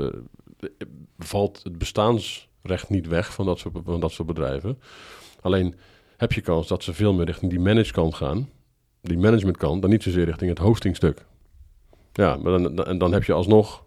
valt 1.19 1.61
het 1.62 1.78
bestaansrecht 1.78 2.88
niet 2.88 3.07
weg 3.07 3.33
van 3.33 3.47
dat, 3.47 3.59
soort, 3.59 3.76
van 3.85 4.00
dat 4.00 4.12
soort 4.12 4.28
bedrijven. 4.28 4.78
Alleen 5.40 5.75
heb 6.16 6.33
je 6.33 6.40
kans 6.40 6.69
dat 6.69 6.83
ze 6.83 6.93
veel 6.93 7.12
meer 7.12 7.26
richting 7.26 7.50
die 7.50 7.61
managekant 7.61 8.14
gaan, 8.14 8.49
die 9.09 9.19
managementkant, 9.19 9.83
dan 9.83 9.91
niet 9.91 10.03
zozeer 10.03 10.25
richting 10.25 10.51
het 10.51 10.59
hostingstuk. 10.59 11.25
Ja, 12.13 12.37
maar 12.37 12.59
dan, 12.59 12.75
dan, 12.75 12.99
dan 12.99 13.13
heb 13.13 13.25
je 13.25 13.33
alsnog, 13.33 13.85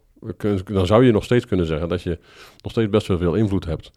dan 0.65 0.85
zou 0.85 1.05
je 1.05 1.11
nog 1.11 1.23
steeds 1.23 1.45
kunnen 1.45 1.65
zeggen 1.65 1.89
dat 1.89 2.01
je 2.01 2.19
nog 2.61 2.71
steeds 2.71 2.89
best 2.89 3.07
wel 3.07 3.17
veel 3.17 3.35
invloed 3.35 3.65
hebt 3.65 3.91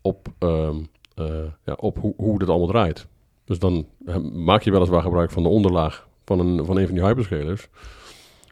op, 0.00 0.28
ehm, 0.38 0.76
eh, 1.14 1.44
ja, 1.64 1.72
op 1.72 1.98
hoe, 1.98 2.14
hoe 2.16 2.38
dit 2.38 2.48
allemaal 2.48 2.66
draait. 2.66 3.06
Dus 3.44 3.58
dan 3.58 3.86
maak 4.32 4.62
je 4.62 4.70
weliswaar 4.70 5.02
gebruik 5.02 5.30
van 5.30 5.42
de 5.42 5.48
onderlaag 5.48 6.08
van 6.24 6.38
een, 6.40 6.64
van 6.64 6.76
een 6.76 6.86
van 6.86 6.94
die 6.94 7.04
hyperscalers. 7.04 7.68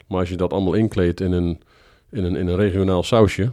Maar 0.07 0.19
als 0.19 0.29
je 0.29 0.37
dat 0.37 0.53
allemaal 0.53 0.73
inkleedt 0.73 1.21
in 1.21 1.31
een, 1.31 1.61
in 2.11 2.23
een, 2.23 2.35
in 2.35 2.47
een 2.47 2.55
regionaal 2.55 3.03
sausje, 3.03 3.51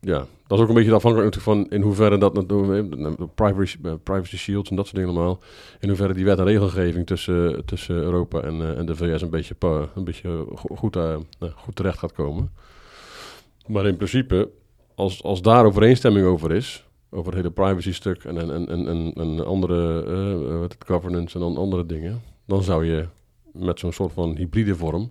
ja, 0.00 0.26
dat 0.50 0.58
is 0.58 0.64
ook 0.64 0.70
een 0.70 0.78
beetje 0.80 0.94
afhankelijk 0.94 1.34
natuurlijk 1.34 1.68
van 1.68 1.78
in 1.78 1.82
hoeverre 1.82 2.18
dat 2.18 3.34
privacy, 3.34 3.76
eh, 3.82 3.92
privacy 4.02 4.36
shields 4.36 4.70
en 4.70 4.76
dat 4.76 4.86
soort 4.86 4.96
dingen 4.96 5.14
allemaal. 5.14 5.40
In 5.80 5.88
hoeverre 5.88 6.12
die 6.14 6.24
wet 6.24 6.38
en 6.38 6.44
regelgeving 6.44 7.06
tussen, 7.06 7.64
tussen 7.64 7.94
Europa 7.94 8.40
en, 8.40 8.60
eh, 8.60 8.78
en 8.78 8.86
de 8.86 8.96
VS 8.96 9.22
een 9.22 9.30
beetje, 9.30 9.54
een 9.94 10.04
beetje 10.04 10.44
go- 10.54 10.74
goed, 10.74 10.94
nou, 10.94 11.24
goed 11.54 11.76
terecht 11.76 11.98
gaat 11.98 12.12
komen. 12.12 12.50
Maar 13.66 13.86
in 13.86 13.96
principe, 13.96 14.50
als, 14.94 15.22
als 15.22 15.42
daar 15.42 15.64
overeenstemming 15.64 16.26
over 16.26 16.52
is, 16.52 16.86
over 17.10 17.26
het 17.26 17.42
hele 17.42 17.50
privacy 17.50 17.92
stuk 17.92 18.24
en, 18.24 18.38
en, 18.38 18.68
en, 18.68 18.86
en, 18.88 19.12
en 19.14 19.46
andere 19.46 20.04
het, 20.60 20.76
governance 20.86 21.38
en 21.38 21.56
andere 21.56 21.86
dingen, 21.86 22.22
dan 22.46 22.62
zou 22.62 22.86
je 22.86 23.06
met 23.52 23.78
zo'n 23.78 23.92
soort 23.92 24.12
van 24.12 24.36
hybride 24.36 24.76
vorm, 24.76 25.10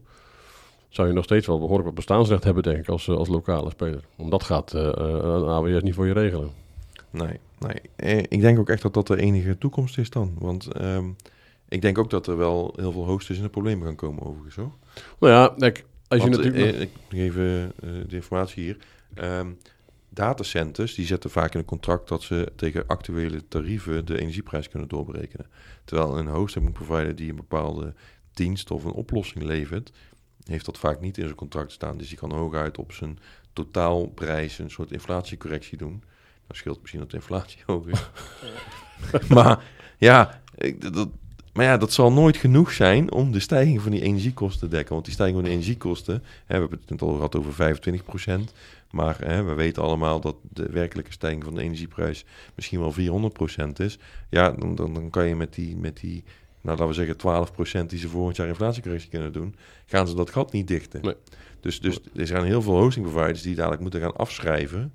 zou 0.90 1.08
je 1.08 1.14
nog 1.14 1.24
steeds 1.24 1.48
wel 1.48 1.60
behoorlijk 1.60 1.86
wat 1.86 1.96
bestaansrecht 1.96 2.44
hebben, 2.44 2.64
denk 2.64 2.78
ik, 2.78 2.88
als, 2.88 3.08
eh, 3.08 3.16
als 3.16 3.28
lokale 3.28 3.70
speler. 3.70 4.04
Want 4.16 4.32
dat 4.32 4.44
gaat 4.44 4.74
eh, 4.74 4.84
een 4.84 5.48
AWS 5.48 5.84
niet 5.84 5.94
voor 5.94 6.08
je 6.08 6.14
regelen. 6.14 6.52
Nee, 7.10 7.40
nee. 7.60 8.22
Ik 8.28 8.42
denk 8.42 8.60
ook 8.60 8.70
echt 8.70 8.82
dat 8.82 8.94
dat 8.94 9.08
de 9.08 9.18
enige 9.18 9.58
toekomst 9.58 9.98
is 9.98 10.10
dan. 10.10 10.36
Want 10.40 10.68
ehm, 10.68 11.06
ik 11.70 11.82
denk 11.82 11.98
ook 11.98 12.10
dat 12.10 12.28
er 12.28 12.38
wel 12.38 12.74
heel 12.76 12.92
veel 12.92 13.06
hosters 13.06 13.38
in 13.38 13.44
de 13.44 13.50
problemen 13.50 13.86
gaan 13.86 13.96
komen 13.96 14.24
overigens 14.24 14.56
hoor. 14.56 14.72
Nou 15.20 15.34
ja, 15.34 15.54
kijk, 15.58 15.86
als 16.08 16.24
je 16.24 16.30
natuurlijk... 16.30 16.76
eh, 16.76 16.82
ik 16.82 16.90
geef 17.10 17.34
de 17.34 18.16
informatie 18.16 18.64
hier. 18.64 18.78
Ehm, 19.14 19.48
datacenters 20.10 20.96
die 20.96 21.06
zetten 21.06 21.30
vaak 21.30 21.54
in 21.54 21.60
een 21.60 21.66
contract 21.66 22.08
dat 22.08 22.22
ze 22.22 22.52
tegen 22.56 22.88
actuele 22.88 23.48
tarieven 23.48 24.06
de 24.06 24.20
energieprijs 24.20 24.70
kunnen 24.70 24.88
doorberekenen. 24.88 25.48
Terwijl 25.84 26.18
een 26.18 26.28
hosting 26.28 26.74
provider 26.74 27.16
die 27.16 27.30
een 27.30 27.36
bepaalde 27.36 27.94
dienst 28.34 28.72
of 28.72 28.84
een 28.84 28.92
oplossing 28.92 29.44
levert, 29.44 29.92
heeft 30.50 30.66
dat 30.66 30.78
vaak 30.78 31.02
niet 31.02 31.18
in 31.18 31.24
zijn 31.24 31.36
contract 31.36 31.72
staan. 31.72 31.98
Dus 31.98 32.08
die 32.08 32.18
kan 32.18 32.32
hooguit 32.32 32.78
op 32.78 32.92
zijn 32.92 33.20
totaalprijs 33.54 34.60
een 34.60 34.70
soort 34.72 34.92
inflatiecorrectie 34.92 35.78
doen. 35.78 36.04
Dat 36.48 36.58
scheelt 36.58 36.80
misschien 36.80 37.00
dat 37.00 37.12
de 37.12 37.18
inflatie 37.18 37.62
hoog 37.66 37.88
is. 37.88 38.10
maar 39.28 39.64
ja, 39.98 40.42
ik, 40.56 40.94
dat, 40.94 41.10
maar 41.54 41.66
ja, 41.66 41.78
dat 41.78 41.94
zal 41.94 42.12
nooit 42.12 42.38
genoeg 42.38 42.72
zijn 42.72 43.12
om 43.12 43.32
de 43.32 43.40
stijging 43.40 43.82
van 43.82 43.92
die 43.92 44.02
energiekosten 44.02 44.70
te 44.70 44.76
dekken. 44.76 44.94
Want 44.94 45.06
die 45.06 45.14
stijging 45.14 45.40
van 45.40 45.48
de 45.48 45.54
energiekosten, 45.54 46.14
hè, 46.14 46.22
we 46.46 46.60
hebben 46.60 46.80
het 46.80 46.90
net 46.90 47.02
al 47.02 47.14
gehad 47.14 47.36
over 47.36 47.54
25%. 47.54 48.54
Maar 48.92 49.18
hè, 49.20 49.44
we 49.44 49.54
weten 49.54 49.84
allemaal 49.84 50.20
dat 50.20 50.36
de 50.42 50.70
werkelijke 50.70 51.12
stijging 51.12 51.44
van 51.44 51.56
de 51.56 51.62
energieprijs 51.62 52.26
misschien 52.56 52.80
wel 52.80 52.94
400% 53.68 53.72
is. 53.76 53.98
Ja, 54.30 54.52
dan, 54.52 54.76
dan, 54.76 54.94
dan 54.94 55.10
kan 55.10 55.28
je 55.28 55.36
met 55.36 55.54
die, 55.54 55.76
met 55.76 55.98
die 56.00 56.24
nou 56.62 56.78
laten 56.78 56.88
we 56.88 56.94
zeggen 56.94 57.84
12% 57.84 57.86
die 57.86 58.00
ze 58.00 58.10
volgend 58.10 58.36
jaar 58.36 58.48
inflatiecorrectie 58.48 59.10
kunnen 59.10 59.32
doen, 59.32 59.56
gaan 59.86 60.08
ze 60.08 60.16
dat 60.16 60.30
gat 60.30 60.52
niet 60.52 60.68
dichten. 60.68 61.02
Nee. 61.02 61.16
Dus, 61.60 61.80
dus 61.80 62.00
er 62.16 62.28
zijn 62.28 62.44
heel 62.44 62.62
veel 62.62 62.78
hosting 62.78 63.12
providers 63.12 63.42
die 63.42 63.56
dadelijk 63.56 63.82
moeten 63.82 64.02
gaan 64.02 64.16
afschrijven. 64.16 64.94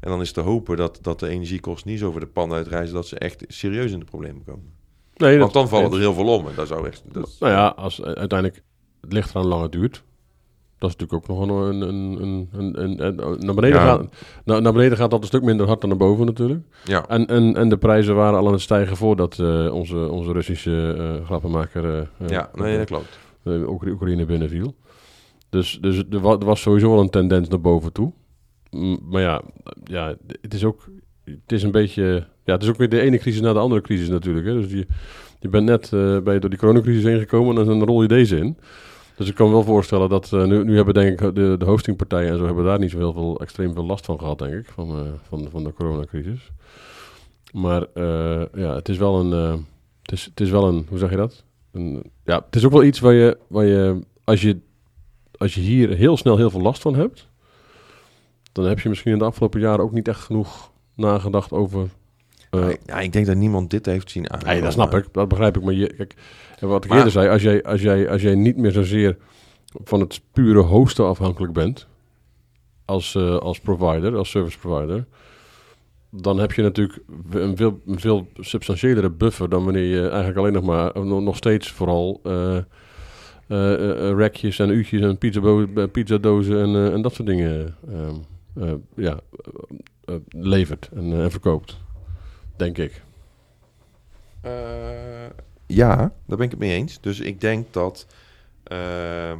En 0.00 0.10
dan 0.10 0.20
is 0.20 0.32
te 0.32 0.40
hopen 0.40 0.76
dat, 0.76 0.98
dat 1.02 1.20
de 1.20 1.28
energiekosten 1.28 1.90
niet 1.90 1.98
zo 1.98 2.06
over 2.06 2.20
de 2.20 2.26
pan 2.26 2.52
uitreizen 2.52 2.94
dat 2.94 3.06
ze 3.06 3.18
echt 3.18 3.44
serieus 3.48 3.92
in 3.92 3.98
de 3.98 4.04
problemen 4.04 4.44
komen. 4.44 4.72
Nee, 5.16 5.38
Want 5.38 5.52
dan 5.52 5.68
vallen 5.68 5.92
er 5.92 5.98
heel 5.98 6.14
veel 6.14 6.28
om. 6.28 6.48
En 6.48 6.54
dat 6.54 6.68
zou 6.68 6.86
echt. 6.86 7.02
Dat, 7.12 7.36
Nou 7.38 7.52
ja, 7.52 7.66
als 7.66 8.00
eh, 8.00 8.04
uiteindelijk 8.04 8.62
het 9.00 9.12
ligt 9.12 9.30
eraan 9.30 9.46
lang 9.46 9.62
het 9.62 9.72
duurt. 9.72 10.02
Dat 10.78 10.90
is 10.90 10.96
natuurlijk 10.96 11.30
ook 11.30 11.38
nog 11.38 11.58
een... 11.58 11.80
een, 11.80 12.22
een, 12.22 12.48
een, 12.52 12.82
een, 12.82 13.06
een- 13.06 13.36
naar, 13.46 13.54
beneden 13.54 13.80
Ja. 13.80 13.86
gaat, 13.86 14.06
naar, 14.44 14.62
naar 14.62 14.72
beneden 14.72 14.96
gaat 14.98 15.10
dat 15.10 15.20
een 15.20 15.26
stuk 15.26 15.42
minder 15.42 15.66
hard 15.66 15.80
dan 15.80 15.88
naar 15.88 15.98
boven 15.98 16.26
natuurlijk. 16.26 16.64
ja. 16.84 17.06
En, 17.08 17.26
en, 17.26 17.56
en 17.56 17.68
de 17.68 17.76
prijzen 17.76 18.14
waren 18.14 18.38
al 18.38 18.46
aan 18.46 18.52
het 18.52 18.60
stijgen 18.60 18.96
voordat 18.96 19.38
eh, 19.38 19.72
onze, 19.74 20.10
onze 20.10 20.32
Russische 20.32 20.94
eh 20.98 21.24
grappenmaker 21.26 21.84
eh, 22.18 22.28
ja, 22.28 22.50
nee, 22.54 22.76
dat 22.76 22.86
klopt. 22.86 23.18
Oekra- 23.44 23.90
Oekraïne 23.90 24.24
binnenviel. 24.24 24.74
Dus, 25.50 25.78
dus 25.80 26.02
er, 26.10 26.20
wa- 26.20 26.38
er 26.38 26.44
was 26.44 26.60
sowieso 26.60 26.90
wel 26.90 27.00
een 27.00 27.10
tendens 27.10 27.48
naar 27.48 27.60
boven 27.60 27.92
toe. 27.92 28.12
M- 28.70 28.96
maar 29.10 29.22
ja, 29.22 29.42
ja, 29.84 30.14
het 30.40 30.54
is 30.54 30.64
ook... 30.64 30.88
Het 31.24 31.52
is 31.52 31.62
een 31.62 31.70
beetje... 31.70 32.26
Ja, 32.44 32.52
het 32.52 32.62
is 32.62 32.68
ook 32.68 32.76
weer 32.76 32.88
de 32.88 33.00
ene 33.00 33.18
crisis 33.18 33.40
na 33.40 33.52
de 33.52 33.58
andere 33.58 33.80
crisis 33.80 34.08
natuurlijk. 34.08 34.46
Hè. 34.46 34.52
Dus 34.60 34.70
je, 34.70 34.86
je 35.40 35.48
bent 35.48 35.64
net 35.64 35.90
bij 36.24 36.38
door 36.38 36.50
die 36.50 36.58
coronacrisis 36.58 37.04
heen 37.04 37.18
gekomen 37.18 37.58
en 37.58 37.64
dan 37.64 37.82
rol 37.84 38.02
je 38.02 38.08
deze 38.08 38.36
in. 38.36 38.56
Dus 39.16 39.28
ik 39.28 39.34
kan 39.34 39.46
me 39.46 39.52
wel 39.52 39.62
voorstellen 39.62 40.08
dat... 40.08 40.32
eh, 40.32 40.44
nu, 40.44 40.64
nu 40.64 40.76
hebben 40.76 40.94
denk 40.94 41.20
ik 41.20 41.34
de, 41.34 41.56
de 41.58 41.64
hostingpartijen 41.64 42.30
en 42.30 42.38
zo... 42.38 42.44
hebben 42.44 42.64
daar 42.64 42.78
niet 42.78 42.90
zo 42.90 42.98
heel 42.98 43.12
veel, 43.12 43.40
extreem 43.40 43.74
veel 43.74 43.86
last 43.86 44.04
van 44.04 44.18
gehad, 44.18 44.38
denk 44.38 44.54
ik. 44.54 44.66
Van, 44.66 44.90
eh, 44.90 45.12
van, 45.22 45.48
van 45.50 45.64
de 45.64 45.72
coronacrisis. 45.72 46.50
Maar 47.52 47.86
eh, 47.94 48.42
ja, 48.54 48.74
het 48.74 48.88
is 48.88 48.96
wel 48.96 49.20
een... 49.20 49.30
het, 50.02 50.12
is, 50.12 50.24
het 50.24 50.40
is 50.40 50.50
wel 50.50 50.68
een... 50.68 50.86
Hoe 50.88 50.98
zeg 50.98 51.10
je 51.10 51.16
dat? 51.16 51.44
Een, 51.72 52.10
ja, 52.24 52.42
het 52.46 52.56
is 52.56 52.64
ook 52.64 52.72
wel 52.72 52.84
iets 52.84 53.00
waar 53.00 53.12
je... 53.14 53.38
Waar 53.48 53.64
je 53.64 54.00
als 54.24 54.42
je 54.42 54.58
als 55.38 55.54
je 55.54 55.60
hier 55.60 55.90
heel 55.90 56.16
snel 56.16 56.36
heel 56.36 56.50
veel 56.50 56.60
last 56.60 56.82
van 56.82 56.94
hebt, 56.94 57.28
dan 58.52 58.64
heb 58.64 58.80
je 58.80 58.88
misschien 58.88 59.12
in 59.12 59.18
de 59.18 59.24
afgelopen 59.24 59.60
jaren 59.60 59.84
ook 59.84 59.92
niet 59.92 60.08
echt 60.08 60.20
genoeg 60.20 60.70
nagedacht 60.94 61.52
over. 61.52 61.88
Eh, 62.50 62.68
ja, 62.84 63.00
ik 63.00 63.12
denk 63.12 63.26
dat 63.26 63.36
niemand 63.36 63.70
dit 63.70 63.86
heeft 63.86 64.10
zien 64.10 64.30
aan. 64.32 64.40
nee, 64.44 64.60
dat 64.62 64.72
snap 64.72 64.94
ik, 64.94 65.06
dat 65.12 65.28
begrijp 65.28 65.56
ik. 65.56 65.62
Maar 65.62 65.74
je, 65.74 65.94
kijk, 65.94 66.14
en 66.58 66.68
wat 66.68 66.84
ik 66.84 66.88
Maar- 66.90 66.98
eerder 66.98 67.12
zei, 67.12 67.28
als 67.28 67.42
jij, 67.42 67.62
als, 67.64 67.82
jij, 67.82 68.10
als 68.10 68.22
jij 68.22 68.34
niet 68.34 68.56
meer 68.56 68.72
zozeer 68.72 69.16
van 69.84 70.00
het 70.00 70.20
pure 70.32 70.60
hosten 70.60 71.06
afhankelijk 71.06 71.52
bent, 71.52 71.86
als, 72.84 73.14
eh, 73.14 73.36
als 73.36 73.60
provider, 73.60 74.16
als 74.16 74.30
service 74.30 74.58
provider, 74.58 75.06
dan 76.10 76.38
heb 76.38 76.52
je 76.52 76.62
natuurlijk 76.62 76.98
een 77.30 77.56
veel, 77.56 77.80
een 77.86 78.00
veel 78.00 78.28
substantiëlere 78.34 79.10
buffer 79.10 79.48
dan 79.48 79.64
wanneer 79.64 79.84
je 79.84 80.08
eigenlijk 80.08 80.38
alleen 80.38 80.52
nog 80.52 80.64
maar, 80.64 80.90
eh, 80.90 81.02
nog 81.02 81.36
steeds 81.36 81.70
vooral 81.70 82.20
eh, 83.48 84.16
rekjes 84.16 84.58
en 84.58 84.70
uurtjes 84.70 85.00
en 85.00 85.18
pizza 85.18 85.86
pizzadozen 85.86 86.60
en, 86.62 86.74
eh, 86.74 86.92
en 86.92 87.02
dat 87.02 87.14
soort 87.14 87.28
dingen 87.28 87.74
ja, 88.96 89.20
levert 90.28 90.88
en, 90.94 91.12
en 91.12 91.30
verkoopt. 91.30 91.84
Denk 92.56 92.78
ik. 92.78 93.02
Eh, 94.40 95.26
ja, 95.66 95.96
daar 95.96 96.36
ben 96.36 96.40
ik 96.40 96.50
het 96.50 96.60
mee 96.60 96.74
eens. 96.74 97.00
Dus 97.00 97.20
ik 97.20 97.40
denk 97.40 97.72
dat 97.72 98.06
ehm, 98.62 99.38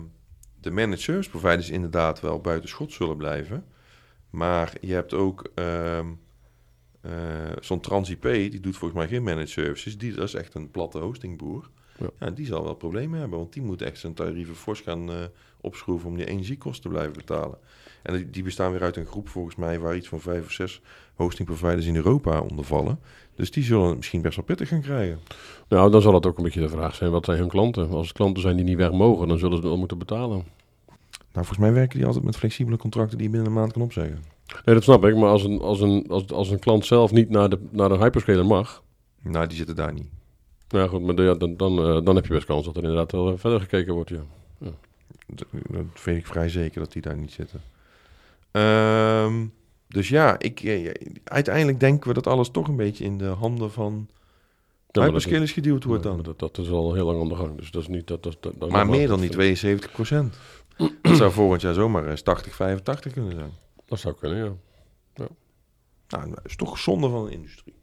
de 0.61 0.71
managed 0.71 1.01
service 1.01 1.31
providers 1.31 1.71
inderdaad 1.71 2.21
wel 2.21 2.41
buiten 2.41 2.69
schot 2.69 2.93
zullen 2.93 3.17
blijven. 3.17 3.65
Maar 4.31 4.73
je 4.81 4.95
hebt 4.95 5.15
ook 5.15 5.51
ehm, 5.55 6.07
eh, 7.07 7.57
zo'n 7.61 7.81
TransIP, 7.81 8.23
die 8.23 8.61
doet 8.61 8.77
volgens 8.77 9.01
mij 9.01 9.09
geen 9.09 9.23
managed 9.23 9.49
services. 9.49 9.99
Die, 9.99 10.15
dat 10.15 10.25
is 10.25 10.35
echt 10.35 10.55
een 10.55 10.71
platte 10.71 10.99
hostingboer. 10.99 11.71
Ja. 11.99 12.07
Ja. 12.19 12.31
die 12.31 12.47
zal 12.47 12.65
wel 12.65 12.75
problemen 12.75 13.19
hebben, 13.19 13.39
want 13.39 13.53
die 13.53 13.63
moet 13.63 13.83
echt 13.83 13.99
zijn 13.99 14.15
tarieven 14.15 14.55
fors 14.55 14.81
gaan 14.81 15.11
eh, 15.11 15.17
opschroeven 15.61 16.09
om 16.09 16.17
die 16.17 16.27
energiekosten 16.27 16.83
te 16.83 16.89
blijven 16.89 17.13
betalen. 17.13 17.59
En 18.03 18.15
die, 18.15 18.31
die 18.31 18.43
bestaan 18.43 18.73
weer 18.73 18.83
uit 18.83 18.97
een 18.97 19.07
groep 19.07 19.29
volgens 19.29 19.57
mij 19.57 19.79
waar 19.79 19.97
iets 19.97 20.09
van 20.09 20.21
vijf 20.21 20.45
of 20.45 20.53
zes 20.53 20.81
hosting 21.15 21.49
providers 21.49 21.87
in 21.87 21.97
Europa 21.97 22.41
onder 22.41 22.65
vallen. 22.65 22.99
Dus 23.35 23.51
die 23.51 23.65
zullen 23.65 23.87
het 23.87 23.97
misschien 23.97 24.23
best 24.23 24.37
wel 24.37 24.45
pittig 24.45 24.69
gaan 24.69 24.81
krijgen. 24.81 25.21
Nou, 25.69 25.91
dan 25.91 26.03
zal 26.03 26.15
het 26.15 26.27
ook 26.27 26.37
een 26.37 26.45
beetje 26.45 26.61
de 26.61 26.69
vraag 26.69 26.95
zijn, 26.95 27.11
wat 27.11 27.25
zijn 27.25 27.39
hun 27.39 27.49
klanten? 27.49 27.91
Als 27.91 28.07
het 28.07 28.17
klanten 28.17 28.43
zijn 28.43 28.57
die 28.57 28.65
niet 28.65 28.77
weg 28.77 28.93
mogen, 28.93 29.29
dan 29.29 29.39
zullen 29.39 29.57
ze 29.57 29.63
wel 29.63 29.79
moeten 29.79 29.99
betalen. 29.99 30.45
Nou, 31.33 31.49
volgens 31.49 31.59
mij 31.59 31.73
werken 31.73 31.97
die 31.97 32.07
altijd 32.07 32.25
met 32.25 32.37
flexibele 32.37 32.77
contracten 32.77 33.19
die 33.19 33.27
je 33.27 33.33
binnen 33.33 33.51
een 33.51 33.59
maand 33.59 33.73
kan 33.73 33.83
opzeggen. 33.83 34.36
Nee, 34.65 34.75
dat 34.75 34.85
snap 34.85 35.05
ik. 35.05 35.17
Maar 35.17 35.29
als 35.29 35.45
een, 35.45 35.61
als 35.61 35.81
een, 35.81 36.07
als, 36.09 36.29
als 36.29 36.51
een 36.51 36.59
klant 36.59 36.87
zelf 36.87 37.11
niet 37.11 37.31
naar 37.31 37.49
de, 37.49 37.59
naar 37.71 37.89
de 37.89 37.99
hyperscaler 37.99 38.47
mag, 38.47 38.83
Nou, 39.23 39.47
die 39.47 39.57
zitten 39.57 39.77
daar 39.77 39.93
niet. 39.93 40.09
nou 40.69 40.85
ja, 40.85 40.91
goed, 40.91 41.03
maar 41.03 41.25
ja, 41.25 41.35
dan, 41.35 41.57
dan, 41.57 41.79
eh, 41.79 42.05
dan 42.05 42.15
heb 42.15 42.27
je 42.27 42.33
best 42.33 42.47
kans 42.47 42.65
dat 42.65 42.77
er 42.77 42.83
inderdaad 42.83 43.13
wel 43.13 43.33
eh, 43.33 43.39
verder 43.39 43.61
gekeken 43.61 43.95
wordt, 43.95 44.11
ja. 44.11 44.23
Dat, 45.29 45.47
dat 45.71 46.05
weet 46.05 46.17
ik 46.17 46.27
vrij 46.27 46.49
zeker 46.49 46.81
dat 46.81 46.93
die 46.93 47.03
daar 47.03 47.17
niet 47.17 47.33
zitten. 47.33 47.61
Ehm, 48.51 49.47
dus 49.89 50.09
ja, 50.09 50.39
ik, 50.39 50.61
eh, 50.61 50.91
uiteindelijk 51.25 51.81
denken 51.81 52.09
we 52.09 52.15
dat 52.15 52.27
alles 52.27 52.49
toch 52.49 52.69
een 52.69 52.77
beetje 52.77 53.05
in 53.05 53.19
de 53.19 53.25
handen 53.25 53.73
van 53.73 54.09
hyperscalers 54.93 55.53
geduwd 55.53 55.85
wordt 55.85 56.03
dan. 56.03 56.23
dat, 56.23 56.39
dat 56.39 56.59
is 56.59 56.71
al 56.71 56.95
heel 56.95 57.07
lang 57.07 57.21
aan 57.21 57.29
de 57.29 57.35
gang. 57.35 57.57
Dus 57.57 57.71
dat 57.71 57.83
is 57.83 57.89
niet... 57.89 58.07
Dat, 58.07 58.23
dat, 58.23 58.37
dat, 58.41 58.71
Maar 58.71 58.87
meer 58.87 59.09
dan 59.09 59.21
die 59.21 59.31
72 59.31 59.93
procent. 59.93 60.39
Dat 61.03 61.17
zou 61.17 61.33
volgend 61.33 61.61
jaar 61.61 61.75
zomaar 61.75 62.09
eens 62.09 62.23
80, 62.23 62.55
85 62.55 63.13
kunnen 63.13 63.33
zijn. 63.33 63.51
Dat 63.87 63.99
zou 63.99 64.15
kunnen, 64.15 64.39
ja. 64.45 64.55
Nou, 66.09 66.31
dat 66.31 66.41
is 66.45 66.57
toch 66.57 66.79
zonde 66.79 67.09
van 67.09 67.25
de 67.25 67.31
industrie. 67.31 67.75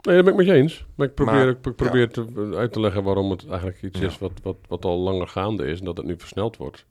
Nee, 0.00 0.14
dat 0.16 0.24
ben 0.24 0.32
ik 0.32 0.38
met 0.38 0.46
je 0.46 0.52
eens. 0.52 0.86
Maar 0.94 1.06
ik 1.06 1.14
probeer, 1.14 1.34
Maar, 1.34 1.48
ik 1.48 1.60
probeer 1.76 2.10
te, 2.10 2.52
uit 2.56 2.72
te 2.72 2.80
leggen 2.80 3.02
waarom 3.04 3.30
het 3.30 3.46
eigenlijk 3.48 3.82
iets 3.82 4.00
Ja. 4.00 4.06
is 4.06 4.18
wat, 4.18 4.32
wat, 4.42 4.56
wat 4.68 4.84
al 4.84 4.98
langer 4.98 5.28
gaande 5.28 5.66
is 5.66 5.78
en 5.78 5.84
dat 5.84 5.96
het 5.96 6.06
nu 6.06 6.14
versneld 6.18 6.56
wordt. 6.56 6.86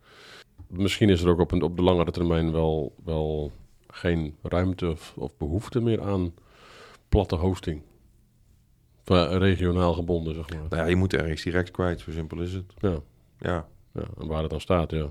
Misschien 0.67 1.09
is 1.09 1.21
er 1.21 1.29
ook 1.29 1.39
op, 1.39 1.51
een, 1.51 1.61
op 1.61 1.75
de 1.75 1.81
langere 1.83 2.11
termijn 2.11 2.51
wel, 2.51 2.95
wel 3.03 3.51
geen 3.87 4.35
ruimte 4.41 4.89
of, 4.91 5.13
of 5.17 5.37
behoefte 5.37 5.81
meer 5.81 6.01
aan 6.01 6.33
platte 7.09 7.35
hosting. 7.35 7.81
Eh, 9.03 9.35
regionaal 9.37 9.93
gebonden, 9.93 10.33
zeg 10.33 10.49
maar. 10.49 10.59
Nou 10.69 10.75
ja, 10.81 10.85
je 10.85 10.95
moet 10.95 11.13
ergens 11.13 11.43
direct 11.43 11.71
kwijt, 11.71 11.99
zo 11.99 12.11
simpel 12.11 12.39
is 12.41 12.53
het. 12.53 12.73
Ja, 12.77 12.99
Ja. 13.39 13.67
ja, 13.93 14.03
en 14.19 14.27
waar 14.27 14.41
het 14.41 14.49
dan 14.51 14.61
staat, 14.61 14.91
ja. 14.91 15.09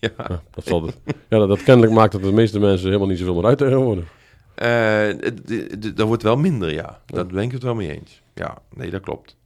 ja. 0.06 0.10
ja 0.28 0.42
dat, 0.50 0.64
zal 0.66 0.82
het, 0.86 0.98
ja 1.28 1.38
dat, 1.38 1.48
dat 1.48 1.62
kennelijk 1.62 1.92
maakt 1.92 2.12
dat 2.12 2.22
de 2.22 2.32
meeste 2.32 2.58
mensen 2.58 2.86
helemaal 2.86 3.08
niet 3.08 3.18
zoveel 3.18 3.34
meer 3.34 3.44
uit 3.44 3.58
tegenwoordig. 3.58 4.04
Eh, 4.54 5.08
d- 5.08 5.46
d- 5.82 5.96
dat 5.96 6.06
wordt 6.06 6.22
wel 6.22 6.36
minder, 6.36 6.72
ja. 6.72 7.00
Daar 7.06 7.26
ben 7.26 7.42
ik 7.42 7.52
het 7.52 7.62
wel 7.62 7.74
mee 7.74 7.90
eens. 7.98 8.22
Ja, 8.34 8.58
nee, 8.74 8.90
dat 8.90 9.00
klopt. 9.00 9.36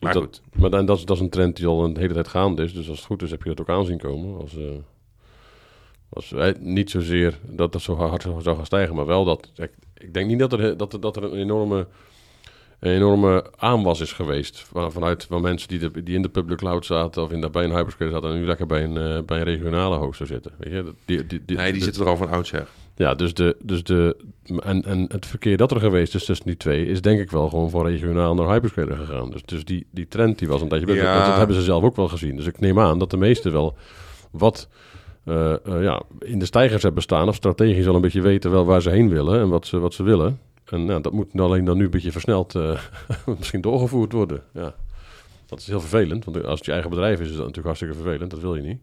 Maar 0.00 0.12
dat- 0.12 0.22
goed. 0.22 0.42
Maar 0.52 0.70
dan, 0.70 0.86
dat, 0.86 0.98
is, 0.98 1.04
dat 1.04 1.16
is 1.16 1.22
een 1.22 1.30
trend 1.30 1.56
die 1.56 1.66
al 1.66 1.84
een 1.84 1.96
hele 1.96 2.14
tijd 2.14 2.28
gaande 2.28 2.62
is. 2.62 2.74
Dus 2.74 2.88
als 2.88 2.98
het 2.98 3.06
goed 3.06 3.22
is, 3.22 3.30
heb 3.30 3.42
je 3.42 3.48
dat 3.48 3.60
ook 3.60 3.68
aanzien 3.68 3.98
komen. 3.98 4.40
Als, 4.40 4.56
eh, 4.56 4.64
als, 6.08 6.32
eh, 6.32 6.52
niet 6.60 6.90
zozeer 6.90 7.38
dat 7.42 7.72
dat 7.72 7.82
zo 7.82 7.94
hard 7.96 8.22
zou 8.22 8.42
zou 8.42 8.56
gaan 8.56 8.66
stijgen, 8.66 8.94
maar 8.94 9.06
wel 9.06 9.24
dat... 9.24 9.50
Ik, 9.54 9.70
ik 9.94 10.14
denk 10.14 10.26
niet 10.28 10.38
dat 10.38 10.52
er, 10.52 10.76
dat 10.76 10.92
er, 10.92 11.00
dat 11.00 11.16
er 11.16 11.24
een 11.24 11.38
enorme, 11.38 11.86
een 12.80 12.92
enorme 12.92 13.44
aanwas 13.56 14.00
is 14.00 14.12
geweest 14.12 14.64
van, 14.72 14.92
vanuit 14.92 15.24
van 15.24 15.42
mensen 15.42 15.68
die, 15.68 15.78
de, 15.78 16.02
die 16.02 16.14
in 16.14 16.22
de 16.22 16.28
public 16.28 16.58
cloud 16.58 16.86
zaten 16.86 17.22
of 17.22 17.30
in 17.30 17.40
de, 17.40 17.50
bij 17.50 17.64
een 17.64 17.76
hyperscaler 17.76 18.12
zaten 18.12 18.30
en 18.30 18.38
nu 18.38 18.46
lekker 18.46 18.66
bij 18.66 18.84
een, 18.84 18.96
eh, 18.96 19.22
bij 19.22 19.38
een 19.38 19.44
regionale 19.44 19.96
hoster 19.96 20.26
zitten. 20.26 20.52
Weet 20.58 20.72
je? 20.72 20.94
Die, 21.04 21.26
die, 21.26 21.42
die, 21.46 21.56
Nee, 21.56 21.72
die 21.72 21.82
zitten 21.82 22.02
er 22.02 22.08
al 22.08 22.16
van 22.16 22.28
oudsher. 22.28 22.66
ja, 22.96 23.14
dus, 23.14 23.34
de, 23.34 23.56
dus 23.62 23.82
de, 23.82 24.16
en, 24.58 24.84
en 24.84 25.06
het 25.08 25.26
verkeer 25.26 25.56
dat 25.56 25.70
er 25.70 25.80
geweest 25.80 26.14
is 26.14 26.24
tussen 26.24 26.46
die 26.46 26.56
twee, 26.56 26.86
is 26.86 27.00
denk 27.00 27.20
ik 27.20 27.30
wel 27.30 27.48
gewoon 27.48 27.70
van 27.70 27.86
regionaal 27.86 28.34
naar 28.34 28.48
hyperscaler 28.48 28.96
gegaan. 28.96 29.30
Dus, 29.30 29.42
dus 29.44 29.64
die, 29.64 29.86
die 29.90 30.08
trend 30.08 30.38
die 30.38 30.48
was 30.48 30.60
een 30.60 30.68
tijdje 30.68 30.86
bezig. 30.86 31.02
Ja. 31.02 31.16
Dat, 31.16 31.26
dat 31.26 31.36
hebben 31.36 31.56
ze 31.56 31.62
zelf 31.62 31.84
ook 31.84 31.96
wel 31.96 32.08
gezien. 32.08 32.36
Dus 32.36 32.46
ik 32.46 32.60
neem 32.60 32.80
aan 32.80 32.98
dat 32.98 33.10
de 33.10 33.16
meesten 33.16 33.52
wel 33.52 33.76
wat 34.30 34.68
eh, 35.26 35.52
eh, 35.52 35.82
ja, 35.82 36.02
in 36.18 36.38
de 36.38 36.44
stijgers 36.44 36.82
hebben 36.82 37.02
staan, 37.02 37.28
of 37.28 37.34
strategisch 37.34 37.86
al 37.86 37.94
een 37.94 38.00
beetje 38.00 38.20
weten 38.20 38.50
wel 38.50 38.64
waar 38.64 38.82
ze 38.82 38.90
heen 38.90 39.08
willen 39.08 39.40
en 39.40 39.48
wat 39.48 39.66
ze, 39.66 39.78
wat 39.78 39.94
ze 39.94 40.02
willen. 40.02 40.40
En 40.66 40.84
nou, 40.84 41.00
dat 41.00 41.12
moet 41.12 41.40
alleen 41.40 41.64
dan 41.64 41.76
nu 41.76 41.84
een 41.84 41.90
beetje 41.90 42.12
versneld 42.12 42.54
eh, 42.54 42.80
misschien 43.38 43.60
doorgevoerd 43.60 44.12
worden. 44.12 44.42
Ja. 44.52 44.74
Dat 45.46 45.60
is 45.60 45.66
heel 45.66 45.80
vervelend, 45.80 46.24
want 46.24 46.44
als 46.44 46.58
het 46.58 46.66
je 46.66 46.72
eigen 46.72 46.90
bedrijf 46.90 47.20
is, 47.20 47.24
is 47.24 47.36
dat 47.36 47.38
natuurlijk 47.38 47.66
hartstikke 47.66 47.94
vervelend. 47.94 48.30
Dat 48.30 48.40
wil 48.40 48.54
je 48.54 48.62
niet. 48.62 48.80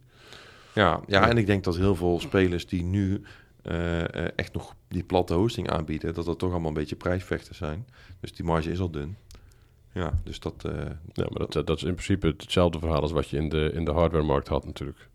Ja, 0.73 1.01
ja, 1.07 1.29
en 1.29 1.37
ik 1.37 1.45
denk 1.45 1.63
dat 1.63 1.77
heel 1.77 1.95
veel 1.95 2.19
spelers 2.19 2.67
die 2.67 2.83
nu 2.83 3.21
eh, 3.61 4.01
eh, 4.01 4.31
echt 4.35 4.53
nog 4.53 4.75
die 4.87 5.03
platte 5.03 5.33
hosting 5.33 5.69
aanbieden, 5.69 6.13
dat 6.13 6.25
dat 6.25 6.39
toch 6.39 6.51
allemaal 6.51 6.67
een 6.67 6.73
beetje 6.73 6.95
prijsvechten 6.95 7.55
zijn. 7.55 7.87
Dus 8.19 8.33
die 8.33 8.45
marge 8.45 8.71
is 8.71 8.79
al 8.79 8.91
dun. 8.91 9.17
Ja, 9.93 10.19
dus 10.23 10.39
dat... 10.39 10.65
Ja, 11.13 11.27
maar 11.29 11.47
dat, 11.47 11.67
dat 11.67 11.77
is 11.77 11.83
in 11.83 11.93
principe 11.93 12.27
hetzelfde 12.27 12.79
verhaal 12.79 13.01
als 13.01 13.11
wat 13.11 13.29
je 13.29 13.37
in 13.37 13.49
de, 13.49 13.71
in 13.73 13.85
de 13.85 13.91
hardwaremarkt 13.91 14.47
had 14.47 14.65
natuurlijk. 14.65 15.09